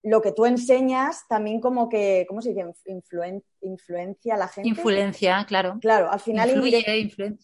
[0.03, 2.65] lo que tú enseñas también como que, ¿cómo se dice?
[3.61, 4.69] influencia a la gente.
[4.69, 5.79] Influencia, claro.
[5.81, 6.51] Claro, al final,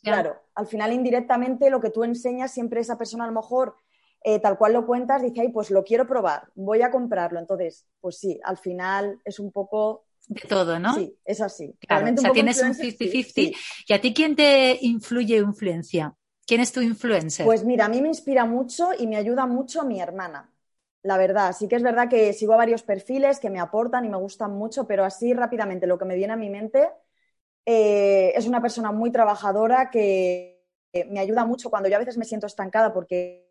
[0.03, 3.77] Claro, al final indirectamente lo que tú enseñas, siempre esa persona a lo mejor,
[4.25, 7.39] eh, tal cual lo cuentas, dice, ay, pues lo quiero probar, voy a comprarlo.
[7.39, 10.95] Entonces, pues sí, al final es un poco de todo, ¿no?
[10.95, 11.75] Sí, es así.
[11.81, 13.57] Claro, o sea, tienes un 50-50.
[13.87, 16.15] ¿Y a ti quién te influye o influencia?
[16.49, 17.47] ¿Quién es tu influencer?
[17.47, 20.51] Pues mira, a mí me inspira mucho y me ayuda mucho mi hermana.
[21.03, 21.53] la verdad.
[21.59, 24.53] Sí que es verdad que sigo a varios perfiles que me aportan y me gustan
[24.53, 26.91] mucho, pero así rápidamente lo que me viene a mi mente
[27.67, 30.63] eh, es una persona muy trabajadora que
[31.11, 33.49] me ayuda mucho cuando yo a veces me siento estancada porque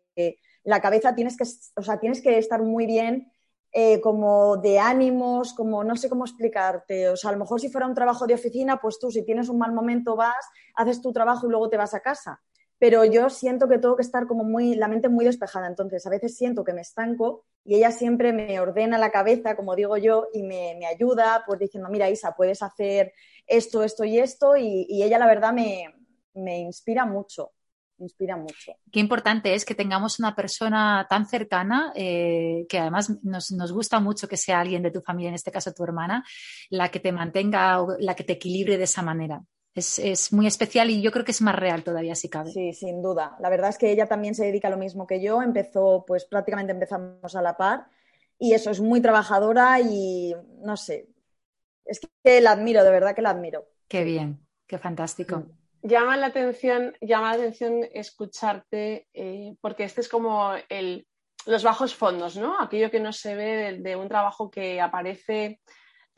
[0.64, 1.44] la cabeza tienes que,
[1.76, 3.32] o sea, tienes que estar muy bien
[3.72, 7.08] eh, como de ánimos, como no sé cómo explicarte.
[7.10, 9.48] O sea, a lo mejor si fuera un trabajo de oficina, pues tú si tienes
[9.48, 12.40] un mal momento vas, haces tu trabajo y luego te vas a casa.
[12.78, 15.66] Pero yo siento que tengo que estar como muy, la mente muy despejada.
[15.66, 19.74] Entonces, a veces siento que me estanco y ella siempre me ordena la cabeza, como
[19.74, 23.12] digo yo, y me, ayuda, pues diciendo, mira, Isa, puedes hacer
[23.46, 24.56] esto, esto y esto.
[24.56, 25.92] Y, ella, la verdad, me,
[26.34, 27.52] me inspira mucho
[27.98, 28.72] inspira mucho.
[28.90, 34.28] Qué importante es que tengamos una persona tan cercana, eh, que además nos, gusta mucho
[34.28, 36.24] que sea alguien de tu familia, en este caso tu hermana,
[36.70, 39.42] la que te mantenga o la que te equilibre de esa manera.
[39.78, 42.50] Es, muy especial y yo creo que es más real todavía si cabe.
[42.50, 43.36] Sí, sin duda.
[43.40, 45.40] La verdad es que ella también se dedica a lo mismo que yo.
[45.42, 47.86] Empezó, pues prácticamente empezamos a la par
[48.38, 51.08] y eso es muy trabajadora y no sé.
[51.84, 53.66] Es que la admiro, de verdad que la admiro.
[53.88, 55.38] Qué bien, qué fantástico.
[55.38, 61.06] Mm llama la atención, llama la atención escucharte, eh, porque este es como el,
[61.46, 62.60] los bajos fondos, ¿no?
[62.60, 65.60] Aquello que no se ve de, un trabajo que aparece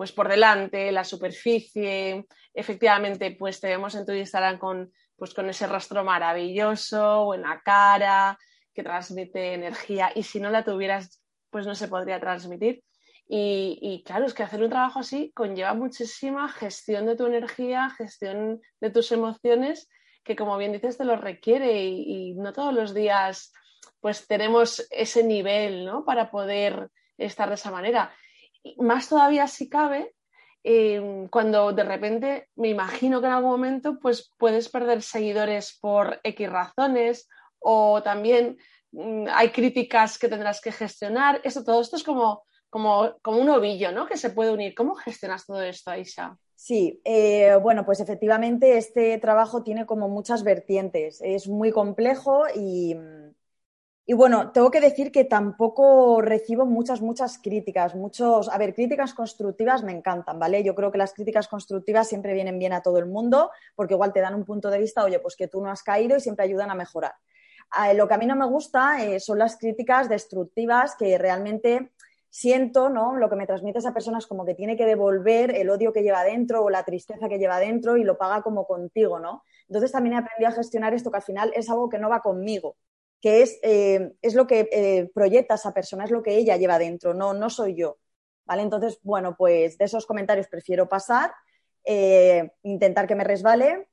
[0.00, 5.50] pues por delante, la superficie, efectivamente, pues te vemos en tu Instagram con, pues, con
[5.50, 8.38] ese rostro maravilloso, buena cara,
[8.72, 12.82] que transmite energía, y si no la tuvieras, pues no se podría transmitir.
[13.28, 18.62] Y, claro, es que hacer un trabajo así conlleva muchísima gestión de tu energía, gestión
[18.80, 19.86] de tus emociones,
[20.24, 23.52] que como bien dices te lo requiere y, no todos los días
[24.00, 26.06] pues tenemos ese nivel ¿no?
[26.06, 28.14] para poder estar de esa manera.
[28.79, 30.14] Más todavía si cabe,
[30.62, 36.20] em, cuando de repente me imagino que en algún momento pues puedes perder seguidores por
[36.23, 38.59] X razones o también
[38.92, 41.40] mm, hay críticas que tendrás que gestionar.
[41.44, 44.07] Esto, todo esto es como como, un ovillo, ¿no?
[44.07, 44.75] Que se puede unir.
[44.75, 46.38] ¿Cómo gestionas todo esto, Aisha?
[46.55, 51.20] Sí, eh, bueno, pues efectivamente este trabajo tiene como muchas vertientes.
[51.23, 52.94] Es muy complejo y,
[54.06, 57.94] y bueno, tengo que decir que tampoco recibo muchas, muchas críticas.
[57.94, 60.64] Muchos, a ver, críticas constructivas me encantan, ¿vale?
[60.64, 64.12] Yo creo que las críticas constructivas siempre vienen bien a todo el mundo porque igual
[64.12, 66.44] te dan un punto de vista, oye, pues que tú no has caído y siempre
[66.44, 67.12] ayudan a mejorar.
[67.94, 71.92] Lo que a mí no me gusta eh, son las críticas destructivas que realmente
[72.28, 73.16] siento, ¿no?
[73.16, 76.02] Lo que me transmite esa persona es como que tiene que devolver el odio que
[76.02, 79.44] lleva dentro o la tristeza que lleva dentro y lo paga como contigo, ¿no?
[79.68, 82.20] Entonces también he aprendido a gestionar esto que al final es algo que no va
[82.20, 82.76] conmigo,
[83.20, 86.78] que es, eh, es lo que eh, proyecta esa persona, es lo que ella lleva
[86.78, 87.98] dentro, no, no soy yo,
[88.46, 88.62] ¿vale?
[88.62, 91.33] Entonces, bueno, pues de esos comentarios prefiero pasar,
[91.85, 93.88] eh, intentar que me resbale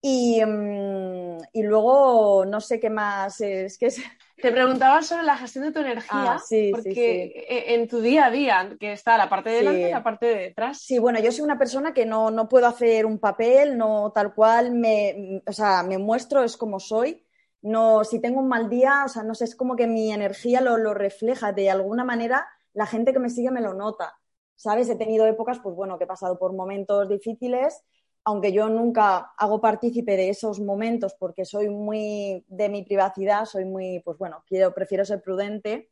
[0.00, 3.88] y, mm, y, luego no sé qué más es que
[4.42, 8.30] Te preguntaba sobre la gestión de tu energía, ah, porque e, en tu día a
[8.30, 10.80] día, que está la parte de delante y la parte de detrás.
[10.80, 14.34] Sí, bueno, yo soy una persona que no, no puedo hacer un papel, no tal
[14.34, 17.24] cual, me, o sea, me muestro, es como soy.
[17.62, 20.60] No, si tengo un mal día, o sea, no sé, es como que mi energía
[20.60, 21.52] lo, lo refleja.
[21.52, 24.18] De alguna manera, la gente que me sigue me lo nota.
[24.56, 24.88] ¿Sabes?
[24.88, 27.82] He tenido épocas, pues bueno, que he pasado por momentos difíciles
[28.24, 33.64] aunque yo nunca hago partícipe de esos momentos porque soy muy de mi privacidad, soy
[33.64, 35.90] muy, pues bueno, quiero, prefiero ser prudente,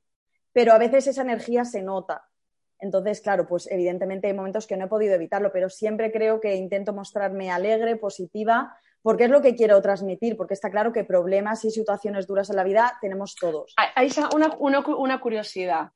[0.52, 2.24] pero a veces esa energía se nota.
[2.78, 6.54] Entonces, claro, pues evidentemente hay momentos que no he podido evitarlo, pero siempre creo que
[6.54, 11.64] intento mostrarme alegre, positiva, porque es lo que quiero transmitir, porque está claro que problemas
[11.64, 13.74] y situaciones duras en la vida tenemos todos.
[13.76, 14.10] Hay
[14.58, 15.90] una, curiosidad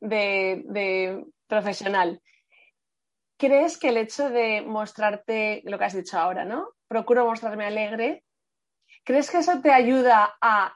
[0.00, 2.20] de profesional.
[3.38, 6.70] ¿Crees que el hecho de mostrarte, lo que has dicho ahora, ¿no?
[6.88, 8.24] Procuro mostrarme alegre.
[9.04, 10.74] ¿Crees que eso te ayuda a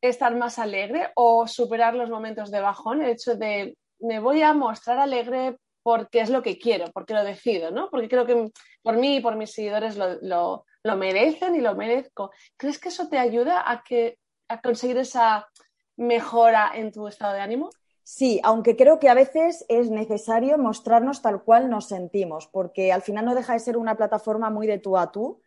[0.00, 3.02] estar más alegre o superar los momentos de bajón?
[3.02, 7.24] El hecho de me voy a mostrar alegre porque es lo que quiero, porque lo
[7.24, 7.90] decido, ¿no?
[7.90, 8.50] Porque creo que
[8.82, 12.30] por mí y por mis seguidores lo, merecen y lo merezco.
[12.56, 15.48] ¿Crees que eso te ayuda a, que, a conseguir esa
[15.96, 17.70] mejora en tu estado de ánimo?
[18.02, 23.02] Sí, aunque creo que a veces es necesario mostrarnos tal cual nos sentimos, porque al
[23.02, 25.40] final no deja de ser una plataforma muy de tú a tú.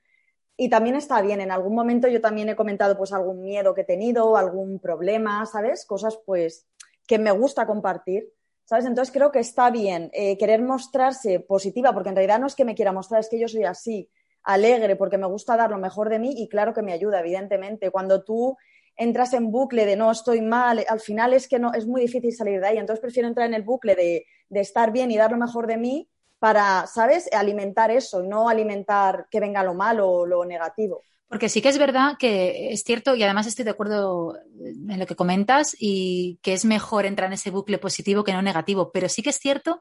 [0.56, 3.82] Y también está bien, en algún momento yo también he comentado pues algún miedo que
[3.82, 5.86] he tenido, algún problema, ¿sabes?
[5.86, 6.67] Cosas pues
[7.08, 8.32] que me gusta compartir,
[8.63, 8.86] ¿sabes?
[8.86, 12.65] Entonces creo que está bien eh, querer mostrarse positiva, porque en realidad no es que
[12.65, 14.10] me quiera mostrar, es que yo soy así,
[14.43, 17.91] alegre, porque me gusta dar lo mejor de mí y claro que me ayuda, evidentemente.
[17.91, 18.58] Cuando tú
[18.95, 22.34] entras en bucle de no estoy mal, al final es que no, es muy difícil
[22.34, 22.77] salir de ahí.
[22.77, 24.25] Entonces prefiero entrar en el bucle de,
[24.60, 29.39] estar bien y dar lo mejor de mí para, ¿sabes?, alimentar eso, no alimentar que
[29.39, 31.01] venga lo malo o lo negativo.
[31.27, 35.08] Porque sí que es verdad que es cierto y además estoy de acuerdo en lo
[35.08, 39.10] que comentas y que es mejor entrar en ese bucle positivo que no negativo, pero
[39.10, 39.79] sí que es cierto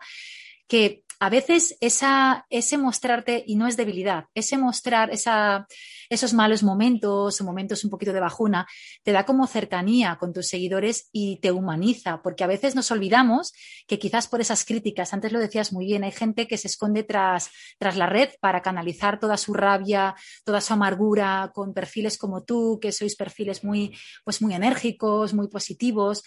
[0.66, 7.40] que a veces esa, ese mostrarte, y no es debilidad, ese mostrar esos malos momentos
[7.40, 8.66] o momentos un poquito de bajuna,
[9.04, 13.52] te da como cercanía con tus seguidores y te humaniza, porque a veces nos olvidamos
[13.86, 17.04] que quizás por esas críticas, antes lo decías muy bien, hay gente que se esconde
[17.04, 22.42] tras, tras la red para canalizar toda su rabia, toda su amargura con perfiles como
[22.42, 26.24] tú, que sois perfiles muy, pues muy enérgicos, muy positivos.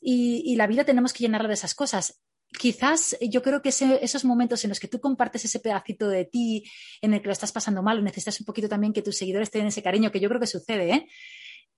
[0.00, 2.20] Y, y, la vida tenemos que llenarla de esas cosas
[2.58, 6.64] quizás yo creo que esos momentos en los que tú compartes ese pedacito de ti,
[7.00, 9.50] en el que lo estás pasando mal, o necesitas un poquito también que tus seguidores
[9.50, 11.06] te den ese cariño, que yo creo que sucede, ¿eh?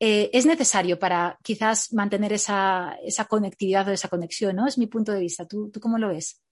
[0.00, 4.66] Eh, es necesario para quizás mantener esa, esa, conectividad o esa conexión, ¿no?
[4.66, 5.46] Es mi punto de vista.
[5.46, 6.42] ¿Tú, ¿Tú cómo lo ves?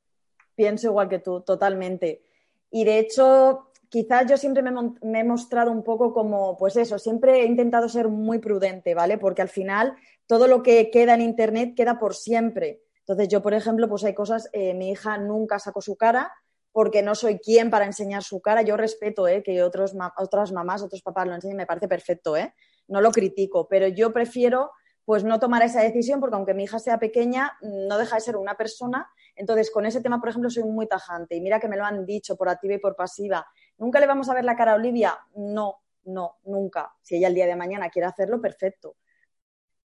[0.54, 2.22] Pienso igual que tú, totalmente.
[2.70, 7.42] Y de hecho, quizás yo siempre me, he mostrado un poco como, pues eso, siempre
[7.42, 9.18] he intentado ser muy prudente, ¿vale?
[9.18, 12.82] Porque al final todo lo que queda en Internet queda por siempre.
[13.00, 16.32] Entonces yo, por ejemplo, pues hay cosas, eh, mi hija nunca sacó su cara
[16.72, 18.62] porque no soy quien para enseñar su cara.
[18.62, 22.54] Yo respeto eh, que otros, otras mamás, otros papás lo enseñen, me parece perfecto, ¿eh?
[22.90, 24.72] no lo critico, pero yo prefiero
[25.04, 28.36] pues no tomar esa decisión porque aunque mi hija sea pequeña, no deja de ser
[28.36, 29.10] una persona.
[29.34, 32.04] Entonces, con ese tema, por ejemplo, soy muy tajante y mira que me lo han
[32.04, 33.44] dicho por activa y por pasiva.
[33.78, 35.18] ¿Nunca le vamos a ver la cara a Olivia?
[35.34, 36.92] No, no, nunca.
[37.02, 38.96] Si ella el día de mañana quiere hacerlo, perfecto.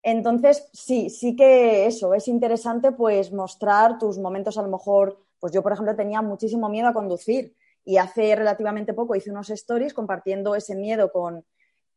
[0.08, 5.52] Entonces, sí, sí que eso, es interesante pues mostrar tus momentos a lo mejor, pues
[5.52, 9.92] yo por ejemplo tenía muchísimo miedo a conducir y hace relativamente poco hice unos stories
[9.92, 11.44] compartiendo ese miedo con,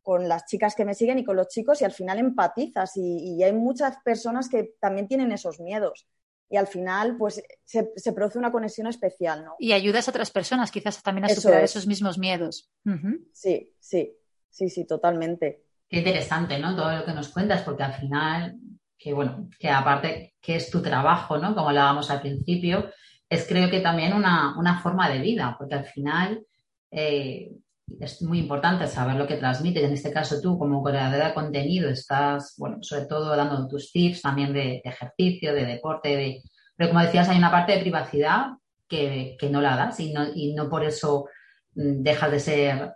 [0.01, 3.35] con las chicas que me siguen y con los chicos y al final empatizas y,
[3.35, 6.07] y hay muchas personas que también tienen esos miedos
[6.49, 9.55] y al final pues se, se, produce una conexión especial, ¿no?
[9.59, 11.69] Y ayudas a otras personas quizás también a Eso superar es.
[11.69, 12.71] esos mismos miedos.
[12.87, 13.27] Uh -huh.
[13.33, 14.17] Sí, sí,
[14.49, 15.68] sí, sí, totalmente.
[15.89, 16.75] Qué interesante, ¿no?
[16.75, 18.55] Todo lo que nos cuentas, porque al final,
[18.97, 21.55] que bueno, que aparte que es tu trabajo, ¿no?
[21.55, 22.91] Como hablábamos al principio,
[23.27, 26.43] es creo que también una, una forma de vida, porque al final
[26.91, 27.51] eh,
[27.99, 29.83] es muy importante saber lo que transmites.
[29.83, 34.21] En este caso, tú, como creadora de contenido, estás, bueno, sobre todo dando tus tips
[34.21, 36.43] también de, de ejercicio, de deporte, de...
[36.75, 38.47] pero como decías, hay una parte de privacidad
[38.87, 41.25] que, que no la das y no, y no por eso
[41.73, 42.93] dejas de ser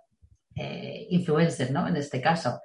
[0.56, 1.88] eh, influencer, ¿no?
[1.88, 2.62] En este caso.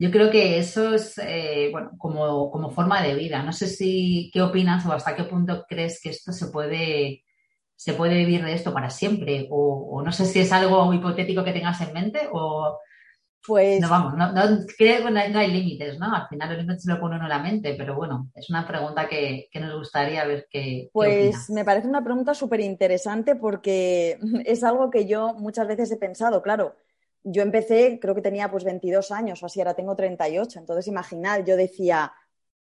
[0.00, 3.42] Yo creo que eso es, eh, bueno, como, como, forma de vida.
[3.42, 7.22] No sé si, ¿qué opinas o hasta qué punto crees que esto se puede,
[7.76, 9.46] se puede vivir de esto para siempre?
[9.50, 12.78] O, o no sé si es algo hipotético que tengas en mente o...
[13.46, 13.80] Pues...
[13.80, 16.14] No, vamos, no, no creo que no hay, no hay límites, ¿no?
[16.14, 18.66] Al final los límites se lo pone uno en la mente, pero bueno, es una
[18.66, 23.36] pregunta que, que nos gustaría ver qué Pues qué me parece una pregunta súper interesante
[23.36, 26.74] porque es algo que yo muchas veces he pensado, claro
[27.22, 30.58] yo empecé, creo que tenía pues 22 años o así, ahora tengo 38.
[30.58, 32.12] Entonces, imaginad, yo decía,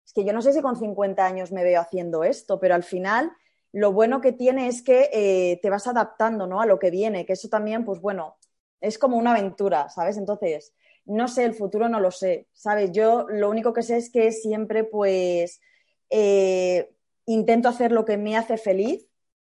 [0.05, 2.83] es que yo no sé si con 50 años me veo haciendo esto, pero al
[2.83, 3.31] final
[3.71, 6.61] lo bueno que tiene es que eh, te vas adaptando ¿no?
[6.61, 8.37] a lo que viene, que eso también, pues bueno,
[8.81, 10.17] es como una aventura, ¿sabes?
[10.17, 10.73] Entonces,
[11.05, 12.91] no sé, el futuro no lo sé, ¿sabes?
[12.91, 15.59] Yo lo único que sé es que siempre pues
[16.09, 16.93] eh,
[17.25, 19.07] intento hacer lo que me hace feliz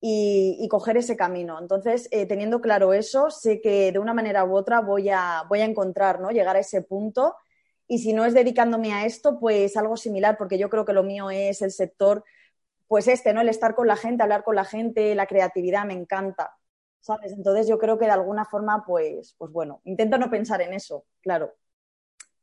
[0.00, 1.58] y, coger ese camino.
[1.60, 5.60] Entonces, eh, teniendo claro eso, sé que de una manera u otra voy a, voy
[5.60, 6.30] a encontrar, ¿no?
[6.30, 7.36] Llegar a ese punto.
[7.88, 11.02] Y si no es dedicándome a esto, pues algo similar, porque yo creo que lo
[11.02, 12.24] mío es el sector,
[12.88, 13.40] pues este, ¿no?
[13.40, 16.56] El estar con la gente, hablar con la gente, la creatividad, me encanta.
[17.00, 17.32] ¿Sabes?
[17.32, 21.06] Entonces yo creo que de alguna forma, pues, pues bueno, intento no pensar en eso,
[21.20, 21.54] claro.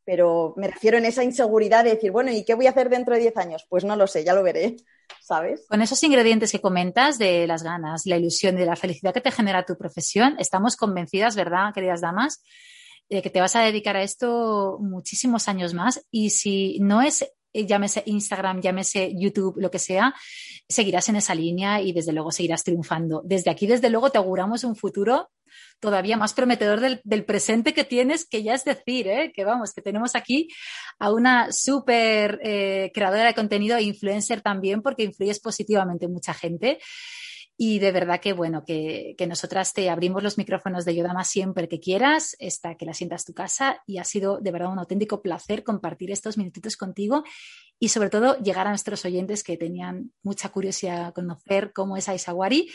[0.06, 3.14] Pero me refiero en esa inseguridad de decir, bueno, ¿y qué voy a hacer dentro
[3.14, 3.66] de 10 años?
[3.70, 4.78] Pues no lo sé, ya lo veré.
[5.22, 5.66] ¿Sabes?
[5.70, 9.32] Con esos ingredientes que comentas de las ganas, la ilusión, de la felicidad que te
[9.32, 12.44] genera tu profesión, estamos convencidas, ¿verdad, queridas damas?
[13.10, 17.26] De que te vas a dedicar a esto muchísimos años más y si no es
[17.54, 20.14] llámese Instagram, llámese YouTube, lo que sea,
[20.68, 23.22] seguirás en esa línea y desde luego seguirás triunfando.
[23.24, 25.30] Desde aquí, desde luego, te auguramos un futuro
[25.80, 29.32] todavía más prometedor del, presente que tienes, que ya es decir, ¿eh?
[29.34, 30.48] que vamos, que tenemos aquí
[31.00, 36.34] a una súper eh, creadora de contenido e influencer también, porque influyes positivamente en mucha
[36.34, 36.80] gente.
[37.56, 41.80] Y de verdad que, bueno, que, nosotras te abrimos los micrófonos de Yodama siempre que
[41.80, 43.82] quieras, esta, que la sientas tu casa.
[43.86, 47.24] Y ha sido de verdad un auténtico placer compartir estos minutitos contigo
[47.80, 52.70] y sobre todo llegar a nuestros oyentes que tenían mucha curiosidad conocer cómo es Aisawari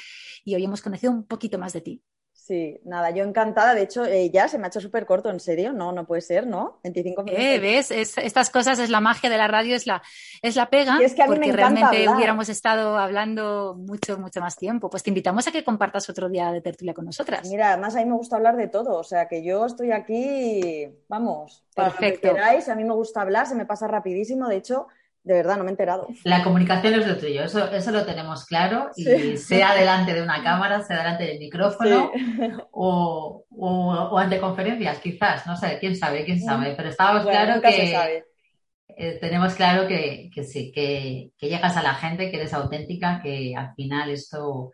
[0.44, 2.03] y hoy hemos conocido un poquito más de ti.
[2.49, 3.74] Sí, nada, yo encantada.
[3.74, 5.74] De hecho, eh, ya se me ha hecho súper corto, en serio.
[5.74, 6.80] No, no puede ser, ¿no?
[6.82, 7.44] 25 minutos.
[7.44, 7.90] Eh, ¿Ves?
[7.90, 10.01] Es- estas cosas es la magia de la radio, es la,
[10.40, 12.16] es la pega, Y es que a mí me porque encanta realmente hablar.
[12.16, 14.88] hubiéramos estado hablando mucho, mucho más tiempo.
[14.88, 17.46] Pues te invitamos a que compartas otro día de tertulia con nosotras.
[17.51, 20.88] Mira, además a mí me gusta hablar de todo, o sea que yo estoy aquí,
[21.07, 22.32] vamos, para lo que Perfecto.
[22.34, 22.66] queráis.
[22.70, 24.49] A mí me gusta hablar, se me pasa rapidísimo.
[24.49, 24.86] De hecho,
[25.24, 26.06] de verdad, no me he enterado.
[26.24, 28.90] La comunicación es lo tuyo, eso, eso lo tenemos claro.
[28.96, 32.50] Y sea delante de una cámara, sea delante del micrófono Sí.
[32.72, 36.74] o, o, o ante conferencias, quizás, no sé, quién sabe, quién sabe.
[36.76, 38.24] Pero estábamos Bueno, claro que
[38.96, 43.20] eh, tenemos claro que, que sí, que, que llegas a la gente, que eres auténtica,
[43.22, 44.72] que al final esto,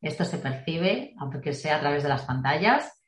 [0.00, 2.98] esto se percibe, aunque sea a través de las pantallas.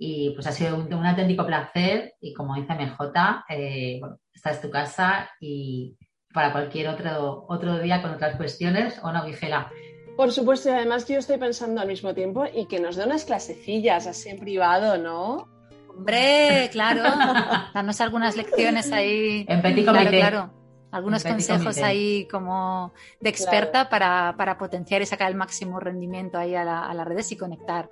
[0.00, 2.14] Y pues ha sido un, un auténtico placer.
[2.20, 5.97] Y como dice MJ, eh, bueno, esta es tu casa y
[6.32, 9.70] para cualquier otro, otro día con otras cuestiones, ¿o no, Vigela?
[10.16, 13.04] Por supuesto, y además que yo estoy pensando al mismo tiempo y que nos dé
[13.04, 15.48] unas clasecillas así en privado, ¿no?
[15.88, 17.02] Hombre, claro,
[17.74, 19.44] darnos algunas lecciones ahí.
[19.48, 20.18] En petit Claro, comité.
[20.18, 20.50] claro.
[20.90, 21.84] Algunos En petit consejos comité.
[21.84, 26.86] ahí como de experta para, para potenciar y sacar el máximo rendimiento ahí a, la-
[26.86, 27.88] a las redes y conectar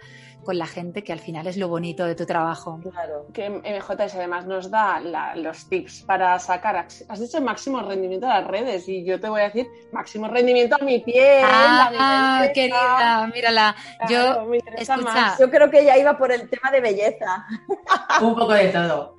[0.47, 2.81] con la gente, que al final es lo bonito de tu trabajo.
[2.83, 3.27] Claro.
[3.35, 6.77] Que MJS además nos da la- los tips para sacar,
[7.09, 10.77] has dicho máximo rendimiento a las redes y yo te voy a decir máximo rendimiento
[10.81, 11.45] a mi piel.
[11.45, 13.77] Ah, querida, mírala.
[14.07, 15.39] Claro, Yo, me escucha, más.
[15.39, 17.45] Yo creo que ya iba por el tema de belleza.
[18.23, 19.15] Un poco de todo.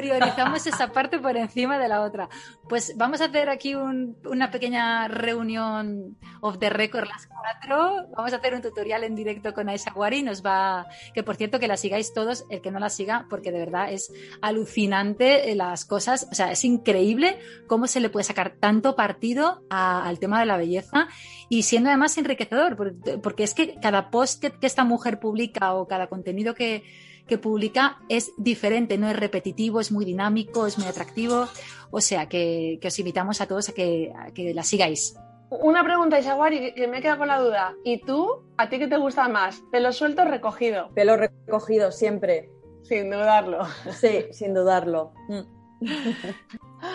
[0.00, 2.28] Priorizamos esa parte por encima de la otra.
[2.68, 8.08] Pues vamos a hacer aquí un- una pequeña reunión off the record las cuatro.
[8.16, 10.22] Vamos a hacer un tutorial en directo con Aisha Wari.
[10.22, 13.52] Nos va, que por cierto que la sigáis todos, el que no la siga, porque
[13.52, 16.28] de verdad es alucinante eh, las cosas.
[16.30, 20.56] O sea, es increíble cómo se le puede sacar tanto partido al tema de la
[20.56, 21.08] belleza
[21.48, 22.76] y siendo además enriquecedor,
[23.22, 26.84] porque, es que cada post que esta mujer publica o cada contenido que,
[27.30, 31.46] que publica es diferente, no es repetitivo, es muy dinámico, es muy atractivo.
[31.90, 35.14] O sea que, que os invitamos a todos a que, a que la sigáis.
[35.48, 37.74] Una pregunta, Isaguari, que- que me he quedado con la duda.
[37.84, 39.62] ¿Y tú, a ti qué te gusta más?
[39.72, 40.90] ¿Pelo suelto o recogido?
[40.94, 42.50] Pelo recogido siempre.
[42.82, 43.64] Sin dudarlo.
[43.98, 45.12] Sí, sin dudarlo.
[45.28, 45.40] Mm.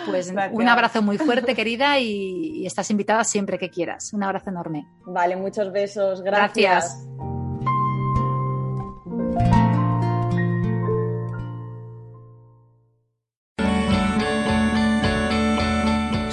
[0.06, 0.58] Pues Gracias.
[0.58, 4.12] un abrazo muy fuerte, querida, y, y estás invitada siempre que quieras.
[4.12, 4.84] Un abrazo enorme.
[5.06, 6.22] Vale, muchos besos.
[6.22, 6.56] Gracias.
[6.56, 7.35] Gracias.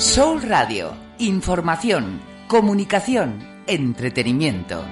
[0.03, 0.93] Soul Radio.
[1.17, 4.83] Información, comunicación, entretenimiento.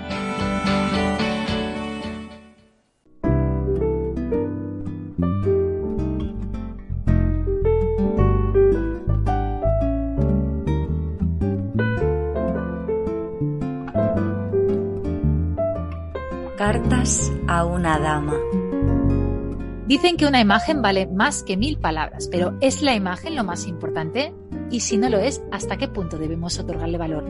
[16.57, 18.37] Cartas a una dama.
[19.87, 23.67] Dicen que una imagen vale más que mil palabras, pero ¿es la imagen lo más
[23.67, 24.33] importante?
[24.71, 27.25] Y si no lo es, ¿hasta qué punto debemos otorgarle valor?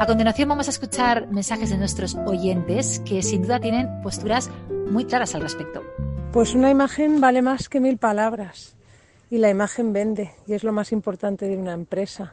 [0.00, 4.50] A continuación vamos a escuchar mensajes de nuestros oyentes que sin duda tienen posturas
[4.90, 5.82] muy claras al respecto.
[6.32, 8.74] Pues una imagen vale más que mil palabras
[9.30, 12.32] y la imagen vende y es lo más importante de una empresa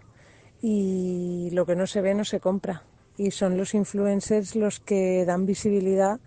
[0.62, 2.84] y lo que no se ve no se compra
[3.18, 6.22] y son los influencers los que dan visibilidad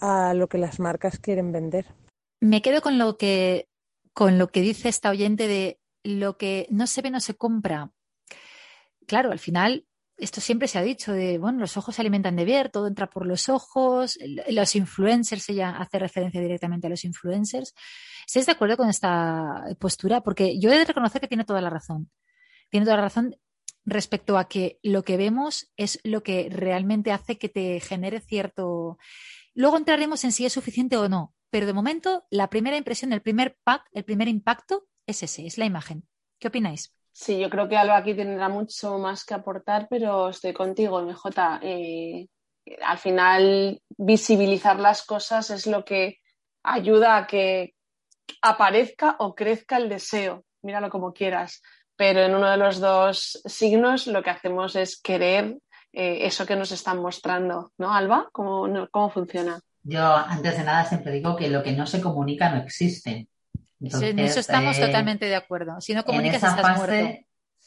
[0.00, 1.86] a lo que las marcas quieren vender.
[2.40, 3.68] Me quedo con lo que
[4.12, 7.90] con lo que dice esta oyente de lo que no se ve no se compra.
[9.06, 9.86] Claro, al final
[10.16, 13.08] esto siempre se ha dicho de, bueno, los ojos se alimentan de ver, todo entra
[13.08, 14.16] por los ojos,
[14.48, 17.74] los influencers, ella hace referencia directamente a los influencers.
[18.26, 20.20] ¿Estáis de acuerdo con esta postura?
[20.20, 22.10] Porque yo he de reconocer que tiene toda la razón.
[22.70, 23.36] Tiene toda la razón
[23.84, 28.98] respecto a que lo que vemos es lo que realmente hace que te genere cierto...
[29.52, 33.22] Luego entraremos en si es suficiente o no, pero de momento la primera impresión, el
[33.22, 36.06] primer pack, el primer impacto es ese, es la imagen.
[36.38, 36.92] ¿Qué opináis?
[37.12, 41.60] Sí, yo creo que Alba aquí tendrá mucho más que aportar, pero estoy contigo, MJ.
[41.62, 42.26] Eh,
[42.84, 46.18] al final, visibilizar las cosas es lo que
[46.64, 47.74] ayuda a que
[48.42, 50.44] aparezca o crezca el deseo.
[50.62, 51.62] Míralo como quieras.
[51.96, 55.58] Pero en uno de los dos signos lo que hacemos es querer
[55.92, 57.72] eh, eso que nos están mostrando.
[57.78, 58.28] ¿No, Alba?
[58.32, 59.60] ¿Cómo, no, cómo funciona?
[59.84, 63.28] Yo, antes de nada, siempre digo que lo que no se comunica no existe.
[63.84, 65.80] Entonces, en eso estamos eh, totalmente de acuerdo.
[65.80, 67.18] Si no comunicas, estás fase, muerto.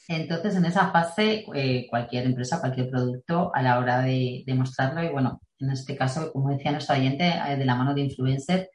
[0.09, 5.03] Entonces, en esa fase, eh, cualquier empresa, cualquier producto, a la hora de, de, mostrarlo,
[5.03, 8.69] y bueno, en este caso, como decía nuestro oyente, eh, de la mano de influencer,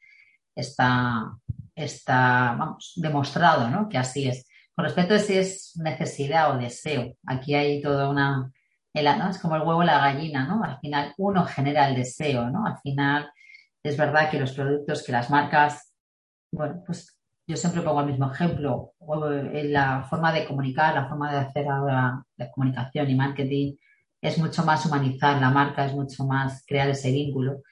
[0.55, 1.33] está,
[1.75, 3.89] está vamos, demostrado ¿no?
[3.89, 4.47] que así es.
[4.75, 8.51] Con respecto a si es necesidad o deseo, aquí hay toda una.
[8.95, 9.31] ¿no?
[9.31, 10.63] Es como el huevo y la gallina, ¿no?
[10.63, 12.67] Al final uno genera el deseo, ¿no?
[12.67, 13.31] Al final
[13.83, 15.93] es verdad que los productos, que las marcas,
[16.53, 18.93] bueno, pues yo siempre pongo el mismo ejemplo,
[19.53, 23.75] en la forma de comunicar, la forma de hacer ahora la comunicación y marketing
[24.21, 27.63] es mucho más humanizar la marca, es mucho más crear ese vínculo.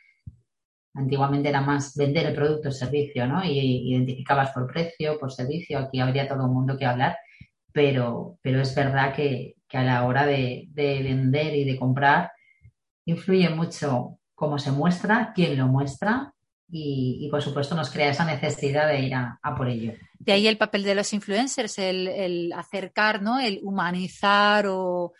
[0.95, 3.45] Antiguamente era más vender el producto o servicio, ¿no?
[3.45, 7.16] Y identificabas por precio, por servicio, aquí habría todo el mundo que hablar,
[7.73, 12.33] pero, pero es verdad que, a la hora de, vender y de comprar
[13.05, 16.35] influye mucho cómo se muestra, quién lo muestra
[16.71, 19.93] y, por supuesto nos crea esa necesidad de ir a, por ello.
[20.18, 23.41] De ahí el papel de los influencers, el, acercar, ¿no?
[23.41, 25.12] el humanizar o,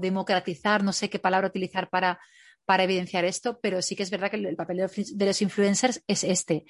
[0.00, 2.18] democratizar, no sé qué palabra utilizar para,
[2.64, 6.24] para evidenciar esto, pero sí que es verdad que el papel de los influencers es
[6.24, 6.64] este.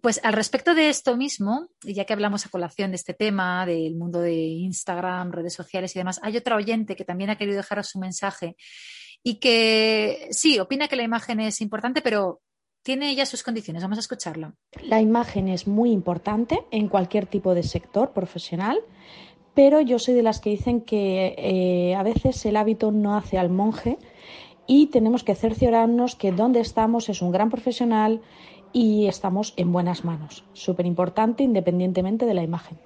[0.00, 3.96] Pues al respecto de esto mismo, ya que hablamos a colación de este tema, del
[3.96, 7.84] mundo de Instagram, redes sociales y demás, hay otra oyente que también ha querido dejar
[7.84, 8.54] su mensaje
[9.24, 12.42] y que sí, opina que la imagen es importante, pero
[12.82, 13.82] tiene ya sus condiciones.
[13.82, 14.54] Vamos a escucharlo.
[14.82, 18.80] La imagen es muy importante en cualquier tipo de sector profesional,
[19.54, 23.38] pero yo soy de las que dicen que eh, a veces el hábito no hace
[23.38, 23.98] al monje
[24.66, 28.22] y tenemos que cerciorarnos que donde estamos es un gran profesional
[28.72, 30.44] y estamos en buenas manos.
[30.52, 32.78] Súper importante independientemente de la imagen.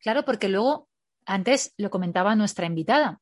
[0.00, 0.88] Claro, porque luego,
[1.26, 3.20] antes lo comentaba nuestra invitada,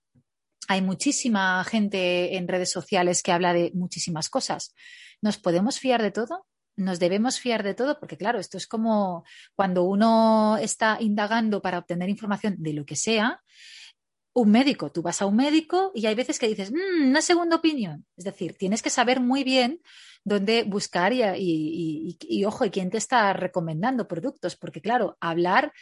[0.68, 4.74] hay muchísima gente en redes sociales que habla de muchísimas cosas.
[5.22, 6.46] ¿Nos podemos fiar de todo?
[6.76, 7.98] ¿Nos debemos fiar de todo?
[7.98, 12.96] Porque claro, esto es como cuando uno está indagando para obtener información de lo que
[12.96, 13.42] sea,
[14.34, 17.56] un médico, tú vas a un médico y hay veces que dices, mm, una segunda
[17.56, 18.04] opinión.
[18.18, 19.80] Es decir, tienes que saber muy bien
[20.24, 25.72] dónde buscar y, ojo, y quién te está recomendando productos, porque claro, hablar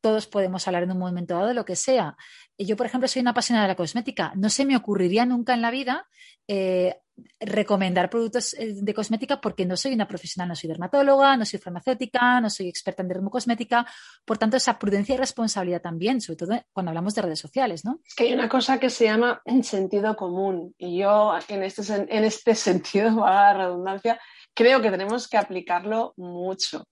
[0.00, 2.16] todos podemos hablar en un momento dado de lo que sea.
[2.56, 4.32] Yo, por ejemplo, soy una apasionada de la cosmética.
[4.36, 6.06] No se me ocurriría nunca en la vida
[6.46, 6.96] eh,
[7.40, 11.58] recomendar productos eh, de cosmética porque no soy una profesional, no soy dermatóloga, no soy
[11.58, 13.86] farmacéutica, no soy experta en dermocosmética.
[14.24, 18.00] Por tanto, esa prudencia y responsabilidad también, sobre todo cuando hablamos de redes sociales, ¿no?
[18.04, 22.24] Es que hay una cosa que se llama sentido común y yo en este, en
[22.24, 24.20] este sentido, a la redundancia,
[24.54, 26.84] creo que tenemos que aplicarlo mucho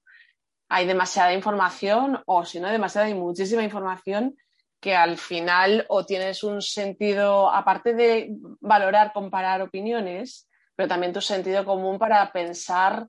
[0.68, 4.36] hay demasiada información o si no demasiada, hay muchísima información
[4.80, 8.28] que al final o tienes un sentido, aparte de
[8.60, 13.08] valorar, comparar opiniones, pero también tu sentido común para pensar,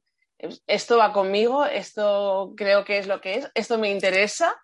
[0.65, 4.55] esto va conmigo, esto creo que es lo que es, esto me interesa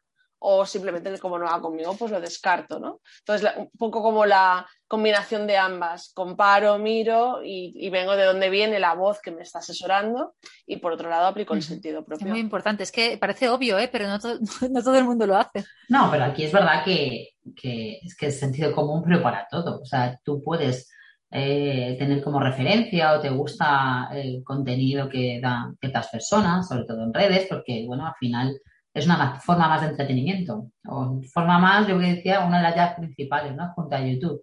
[0.46, 3.00] o simplemente como no va conmigo, pues lo descarto, ¿no?
[3.20, 8.80] Entonces, un poco como la combinación de ambas, comparo, miro y, vengo de dónde viene
[8.80, 10.36] la voz que me está asesorando
[10.68, 12.28] y por otro lado aplico el sentido propio.
[12.28, 13.90] Es muy importante, es que parece obvio, ¿eh?
[13.92, 14.20] pero no,
[14.70, 15.66] no todo el mundo lo hace.
[15.90, 19.82] No, pero aquí es verdad que, es que es sentido común, pero para todo.
[19.82, 20.92] O sea, tú puedes
[21.32, 27.04] eh, tener como referencia o te gusta el contenido que dan ciertas personas, sobre todo
[27.04, 28.62] en redes, porque, bueno, al final
[28.94, 32.76] es una forma más de entretenimiento, o forma más, yo que decía, una de las
[32.76, 33.74] llaves principales, ¿no?
[33.74, 34.40] Junto a YouTube.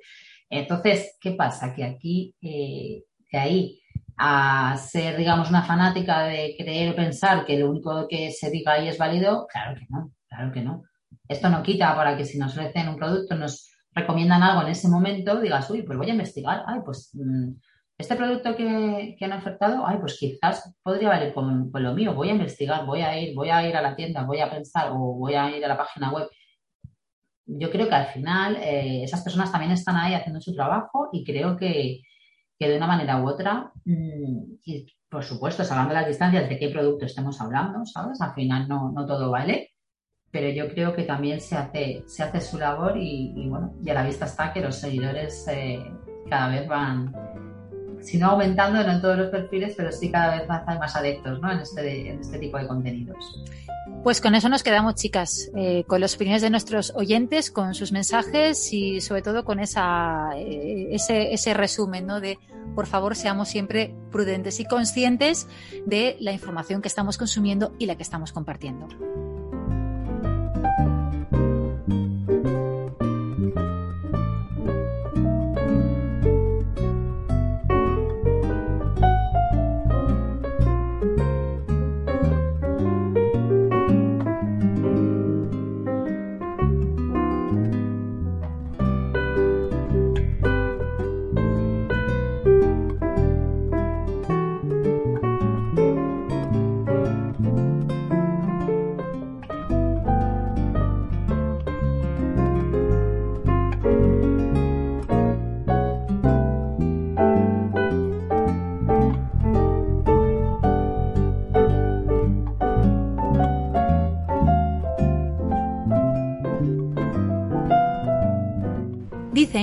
[0.51, 1.72] Entonces, ¿qué pasa?
[1.72, 3.80] Que aquí, eh, de ahí
[4.18, 8.72] a ser, digamos, una fanática de creer o pensar que lo único que se diga
[8.72, 10.82] ahí es válido, claro que no, claro que no.
[11.26, 14.88] Esto no quita para que si nos ofrecen un producto, nos recomiendan algo en ese
[14.88, 17.53] momento, digas, uy, pues voy a investigar, ay, pues mm,
[18.01, 22.32] este producto que, han ofertado, ay, pues quizás podría valer con, lo mío, voy a
[22.32, 25.34] investigar, voy a ir, voy a ir a la tienda, voy a pensar o voy
[25.34, 26.28] a ir a la página web.
[27.59, 31.24] Yo creo que al final eh, esas personas también están ahí haciendo su trabajo y
[31.24, 32.03] creo que,
[32.59, 37.07] de una manera u otra, mm, y por supuesto, salvando las distancias de qué producto
[37.07, 38.20] estemos hablando, ¿sabes?
[38.20, 39.72] Al final no, todo vale,
[40.30, 43.94] pero yo creo que también se hace, se hace su labor y, bueno, y a
[43.94, 45.82] la vista está que los seguidores eh,
[46.28, 47.12] cada vez van,
[48.03, 51.40] si no aumentando, no en todos los perfiles, pero sí cada vez más más adeptos
[51.40, 51.51] ¿no?
[51.51, 53.42] en, este, en este tipo de contenidos.
[54.03, 57.92] Pues con eso nos quedamos, chicas, eh, con las opiniones de nuestros oyentes, con sus
[57.92, 62.20] mensajes y sobre todo con esa, eh, ese, ese resumen ¿no?
[62.20, 62.38] de,
[62.74, 65.46] por favor, seamos siempre prudentes y conscientes
[65.84, 68.88] de la información que estamos consumiendo y la que estamos compartiendo.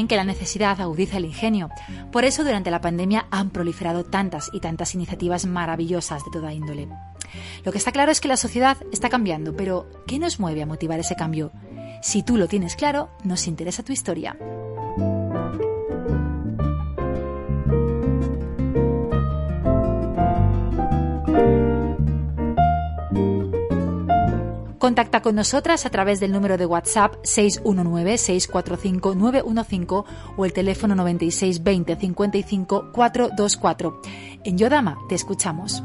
[0.08, 1.70] Que la necesidad agudiza el ingenio.
[2.12, 6.88] Por eso durante la pandemia han proliferado tantas y tantas iniciativas maravillosas de toda índole.
[7.64, 10.66] Lo que está claro es que la sociedad está cambiando, pero ¿qué nos mueve a
[10.66, 11.52] motivar ese cambio?
[12.02, 14.38] Si tú lo tienes claro, nos interesa tu historia.
[24.88, 30.06] Contacta con nosotras a través del número de WhatsApp 619-645-915
[30.38, 34.02] o el teléfono 96 20 55 424.
[34.46, 35.84] En Yodama te escuchamos.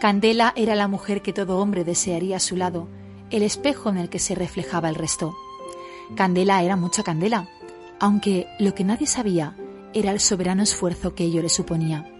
[0.00, 2.88] Candela era la mujer que todo hombre desearía a su lado,
[3.28, 5.36] el espejo en el que se reflejaba el resto.
[6.16, 7.50] Candela era mucha candela,
[7.98, 9.54] aunque lo que nadie sabía
[9.92, 12.10] era el soberano esfuerzo que ello le suponía.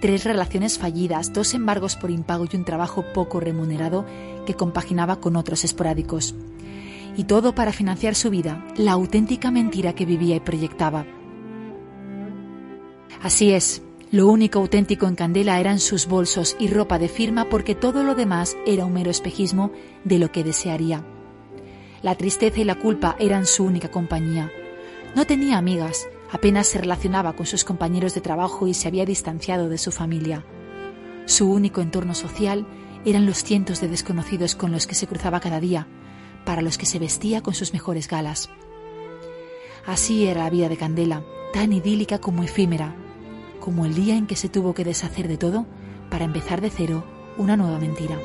[0.00, 4.04] Tres relaciones fallidas, dos embargos por impago y un trabajo poco remunerado
[4.44, 6.34] que compaginaba con otros esporádicos.
[7.16, 11.06] Y todo para financiar su vida, la auténtica mentira que vivía y proyectaba.
[13.22, 17.74] Así es, lo único auténtico en Candela eran sus bolsos y ropa de firma porque
[17.74, 19.72] todo lo demás era un mero espejismo
[20.04, 21.04] de lo que desearía.
[22.02, 24.52] La tristeza y la culpa eran su única compañía.
[25.16, 29.68] No tenía amigas, apenas se relacionaba con sus compañeros de trabajo y se había distanciado
[29.68, 30.44] de su familia.
[31.24, 32.64] Su único entorno social
[33.04, 35.88] eran los cientos de desconocidos con los que se cruzaba cada día,
[36.44, 38.50] para los que se vestía con sus mejores galas.
[39.84, 42.94] Así era la vida de Candela, tan idílica como efímera,
[43.66, 45.66] como el día en que se tuvo que deshacer de todo
[46.08, 47.02] para empezar de cero
[47.36, 48.16] una nueva mentira.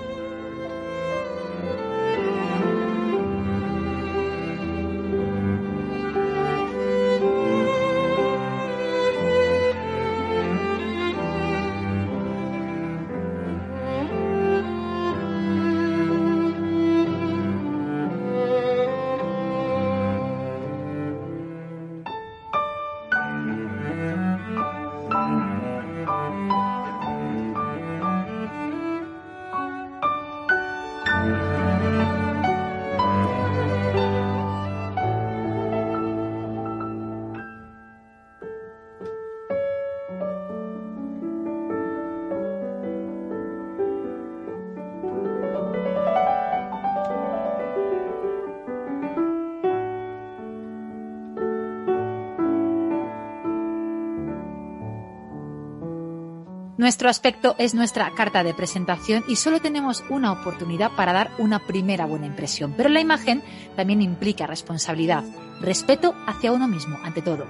[56.81, 61.59] Nuestro aspecto es nuestra carta de presentación y solo tenemos una oportunidad para dar una
[61.59, 62.73] primera buena impresión.
[62.75, 63.43] Pero la imagen
[63.75, 65.23] también implica responsabilidad,
[65.61, 67.45] respeto hacia uno mismo, ante todo.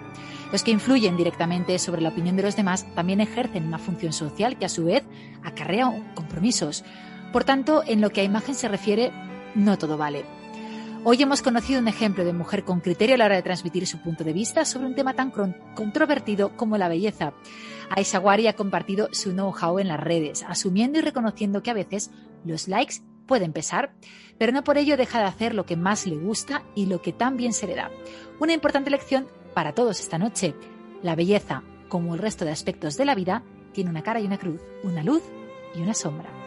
[0.52, 4.58] Los que influyen directamente sobre la opinión de los demás también ejercen una función social
[4.58, 5.06] que a su vez
[5.46, 6.84] acarrea compromisos.
[7.32, 9.14] Por tanto, en lo que a imagen se refiere,
[9.56, 10.41] no todo vale.
[11.04, 13.98] Hoy hemos conocido un ejemplo de mujer con criterio a la hora de transmitir su
[13.98, 15.32] punto de vista sobre un tema tan
[15.74, 17.34] controvertido como la belleza.
[17.90, 22.12] Aisha Wari ha compartido su know-how en las redes, asumiendo y reconociendo que a veces
[22.46, 23.96] los likes pueden pesar,
[24.38, 27.14] pero no por ello deja de hacer lo que más le gusta y lo que
[27.14, 27.90] tan bien se le da.
[28.40, 30.54] Una importante lección para todos esta noche.
[31.02, 33.44] La belleza, como el resto de aspectos de la vida,
[33.74, 35.24] tiene una cara y una cruz, una luz
[35.74, 36.41] y una sombra.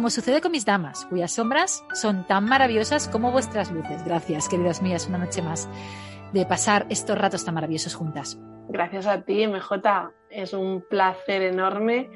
[0.00, 4.02] Como sucede con mis damas, cuyas sombras son tan maravillosas como vuestras luces.
[4.02, 5.68] Gracias, queridas mías, una noche más
[6.32, 8.40] de pasar estos ratos tan maravillosos juntas.
[8.70, 10.10] Gracias a ti, MJ.
[10.30, 12.08] Es un placer enorme.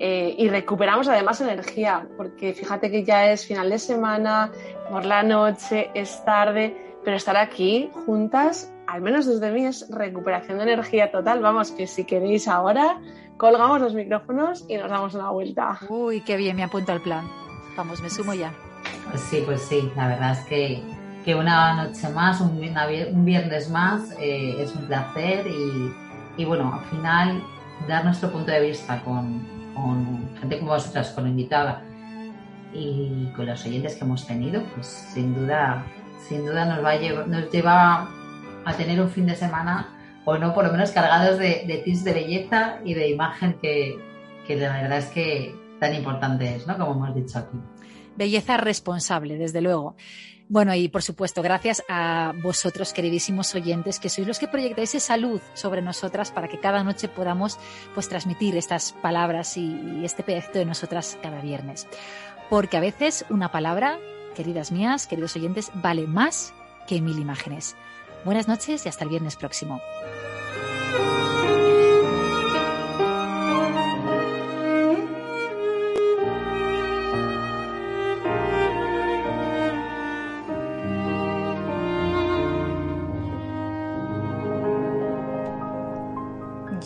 [0.00, 4.50] Eh, y recuperamos además energía, porque fíjate que ya es final de semana,
[4.90, 6.74] por la noche, es tarde,
[7.04, 11.40] pero estar aquí juntas al menos desde mí, es recuperación de energía total.
[11.40, 12.98] Vamos, que si queréis ahora,
[13.38, 15.78] colgamos los micrófonos y nos damos una vuelta.
[15.88, 17.26] Uy, qué bien, me apunto al plan.
[17.76, 18.52] Vamos, me sumo ya.
[19.10, 20.82] Pues sí, pues sí, la verdad es que,
[21.24, 25.94] que una noche más, un, un viernes más, eh, es un placer y,
[26.36, 27.42] y, bueno, al final
[27.86, 29.40] dar nuestro punto de vista con,
[29.74, 31.82] con gente como vosotras, con invitada
[32.74, 35.84] y con los oyentes que hemos tenido, pues sin duda,
[36.28, 38.08] sin duda nos va a llevar, nos lleva
[38.64, 39.97] a tener un fin de semana
[40.28, 43.98] o no, por lo menos cargados de, de tips de belleza y de imagen que,
[44.46, 46.76] que la verdad es que tan importante es, ¿no?
[46.76, 47.56] Como hemos dicho aquí.
[48.14, 49.96] Belleza responsable, desde luego.
[50.50, 55.16] Bueno, y por supuesto, gracias a vosotros, queridísimos oyentes, que sois los que proyectáis esa
[55.16, 57.58] luz sobre nosotras para que cada noche podamos
[57.94, 61.86] pues, transmitir estas palabras y, y este pedacito de nosotras cada viernes.
[62.50, 63.98] Porque a veces una palabra,
[64.36, 66.52] queridas mías, queridos oyentes, vale más
[66.86, 67.76] que mil imágenes.
[68.28, 69.80] Buenas noches y hasta el viernes próximo.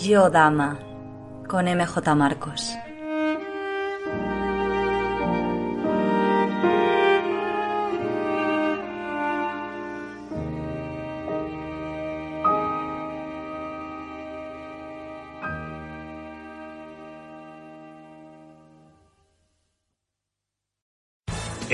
[0.00, 0.78] Yo Dama
[1.48, 2.72] con MJ Marcos.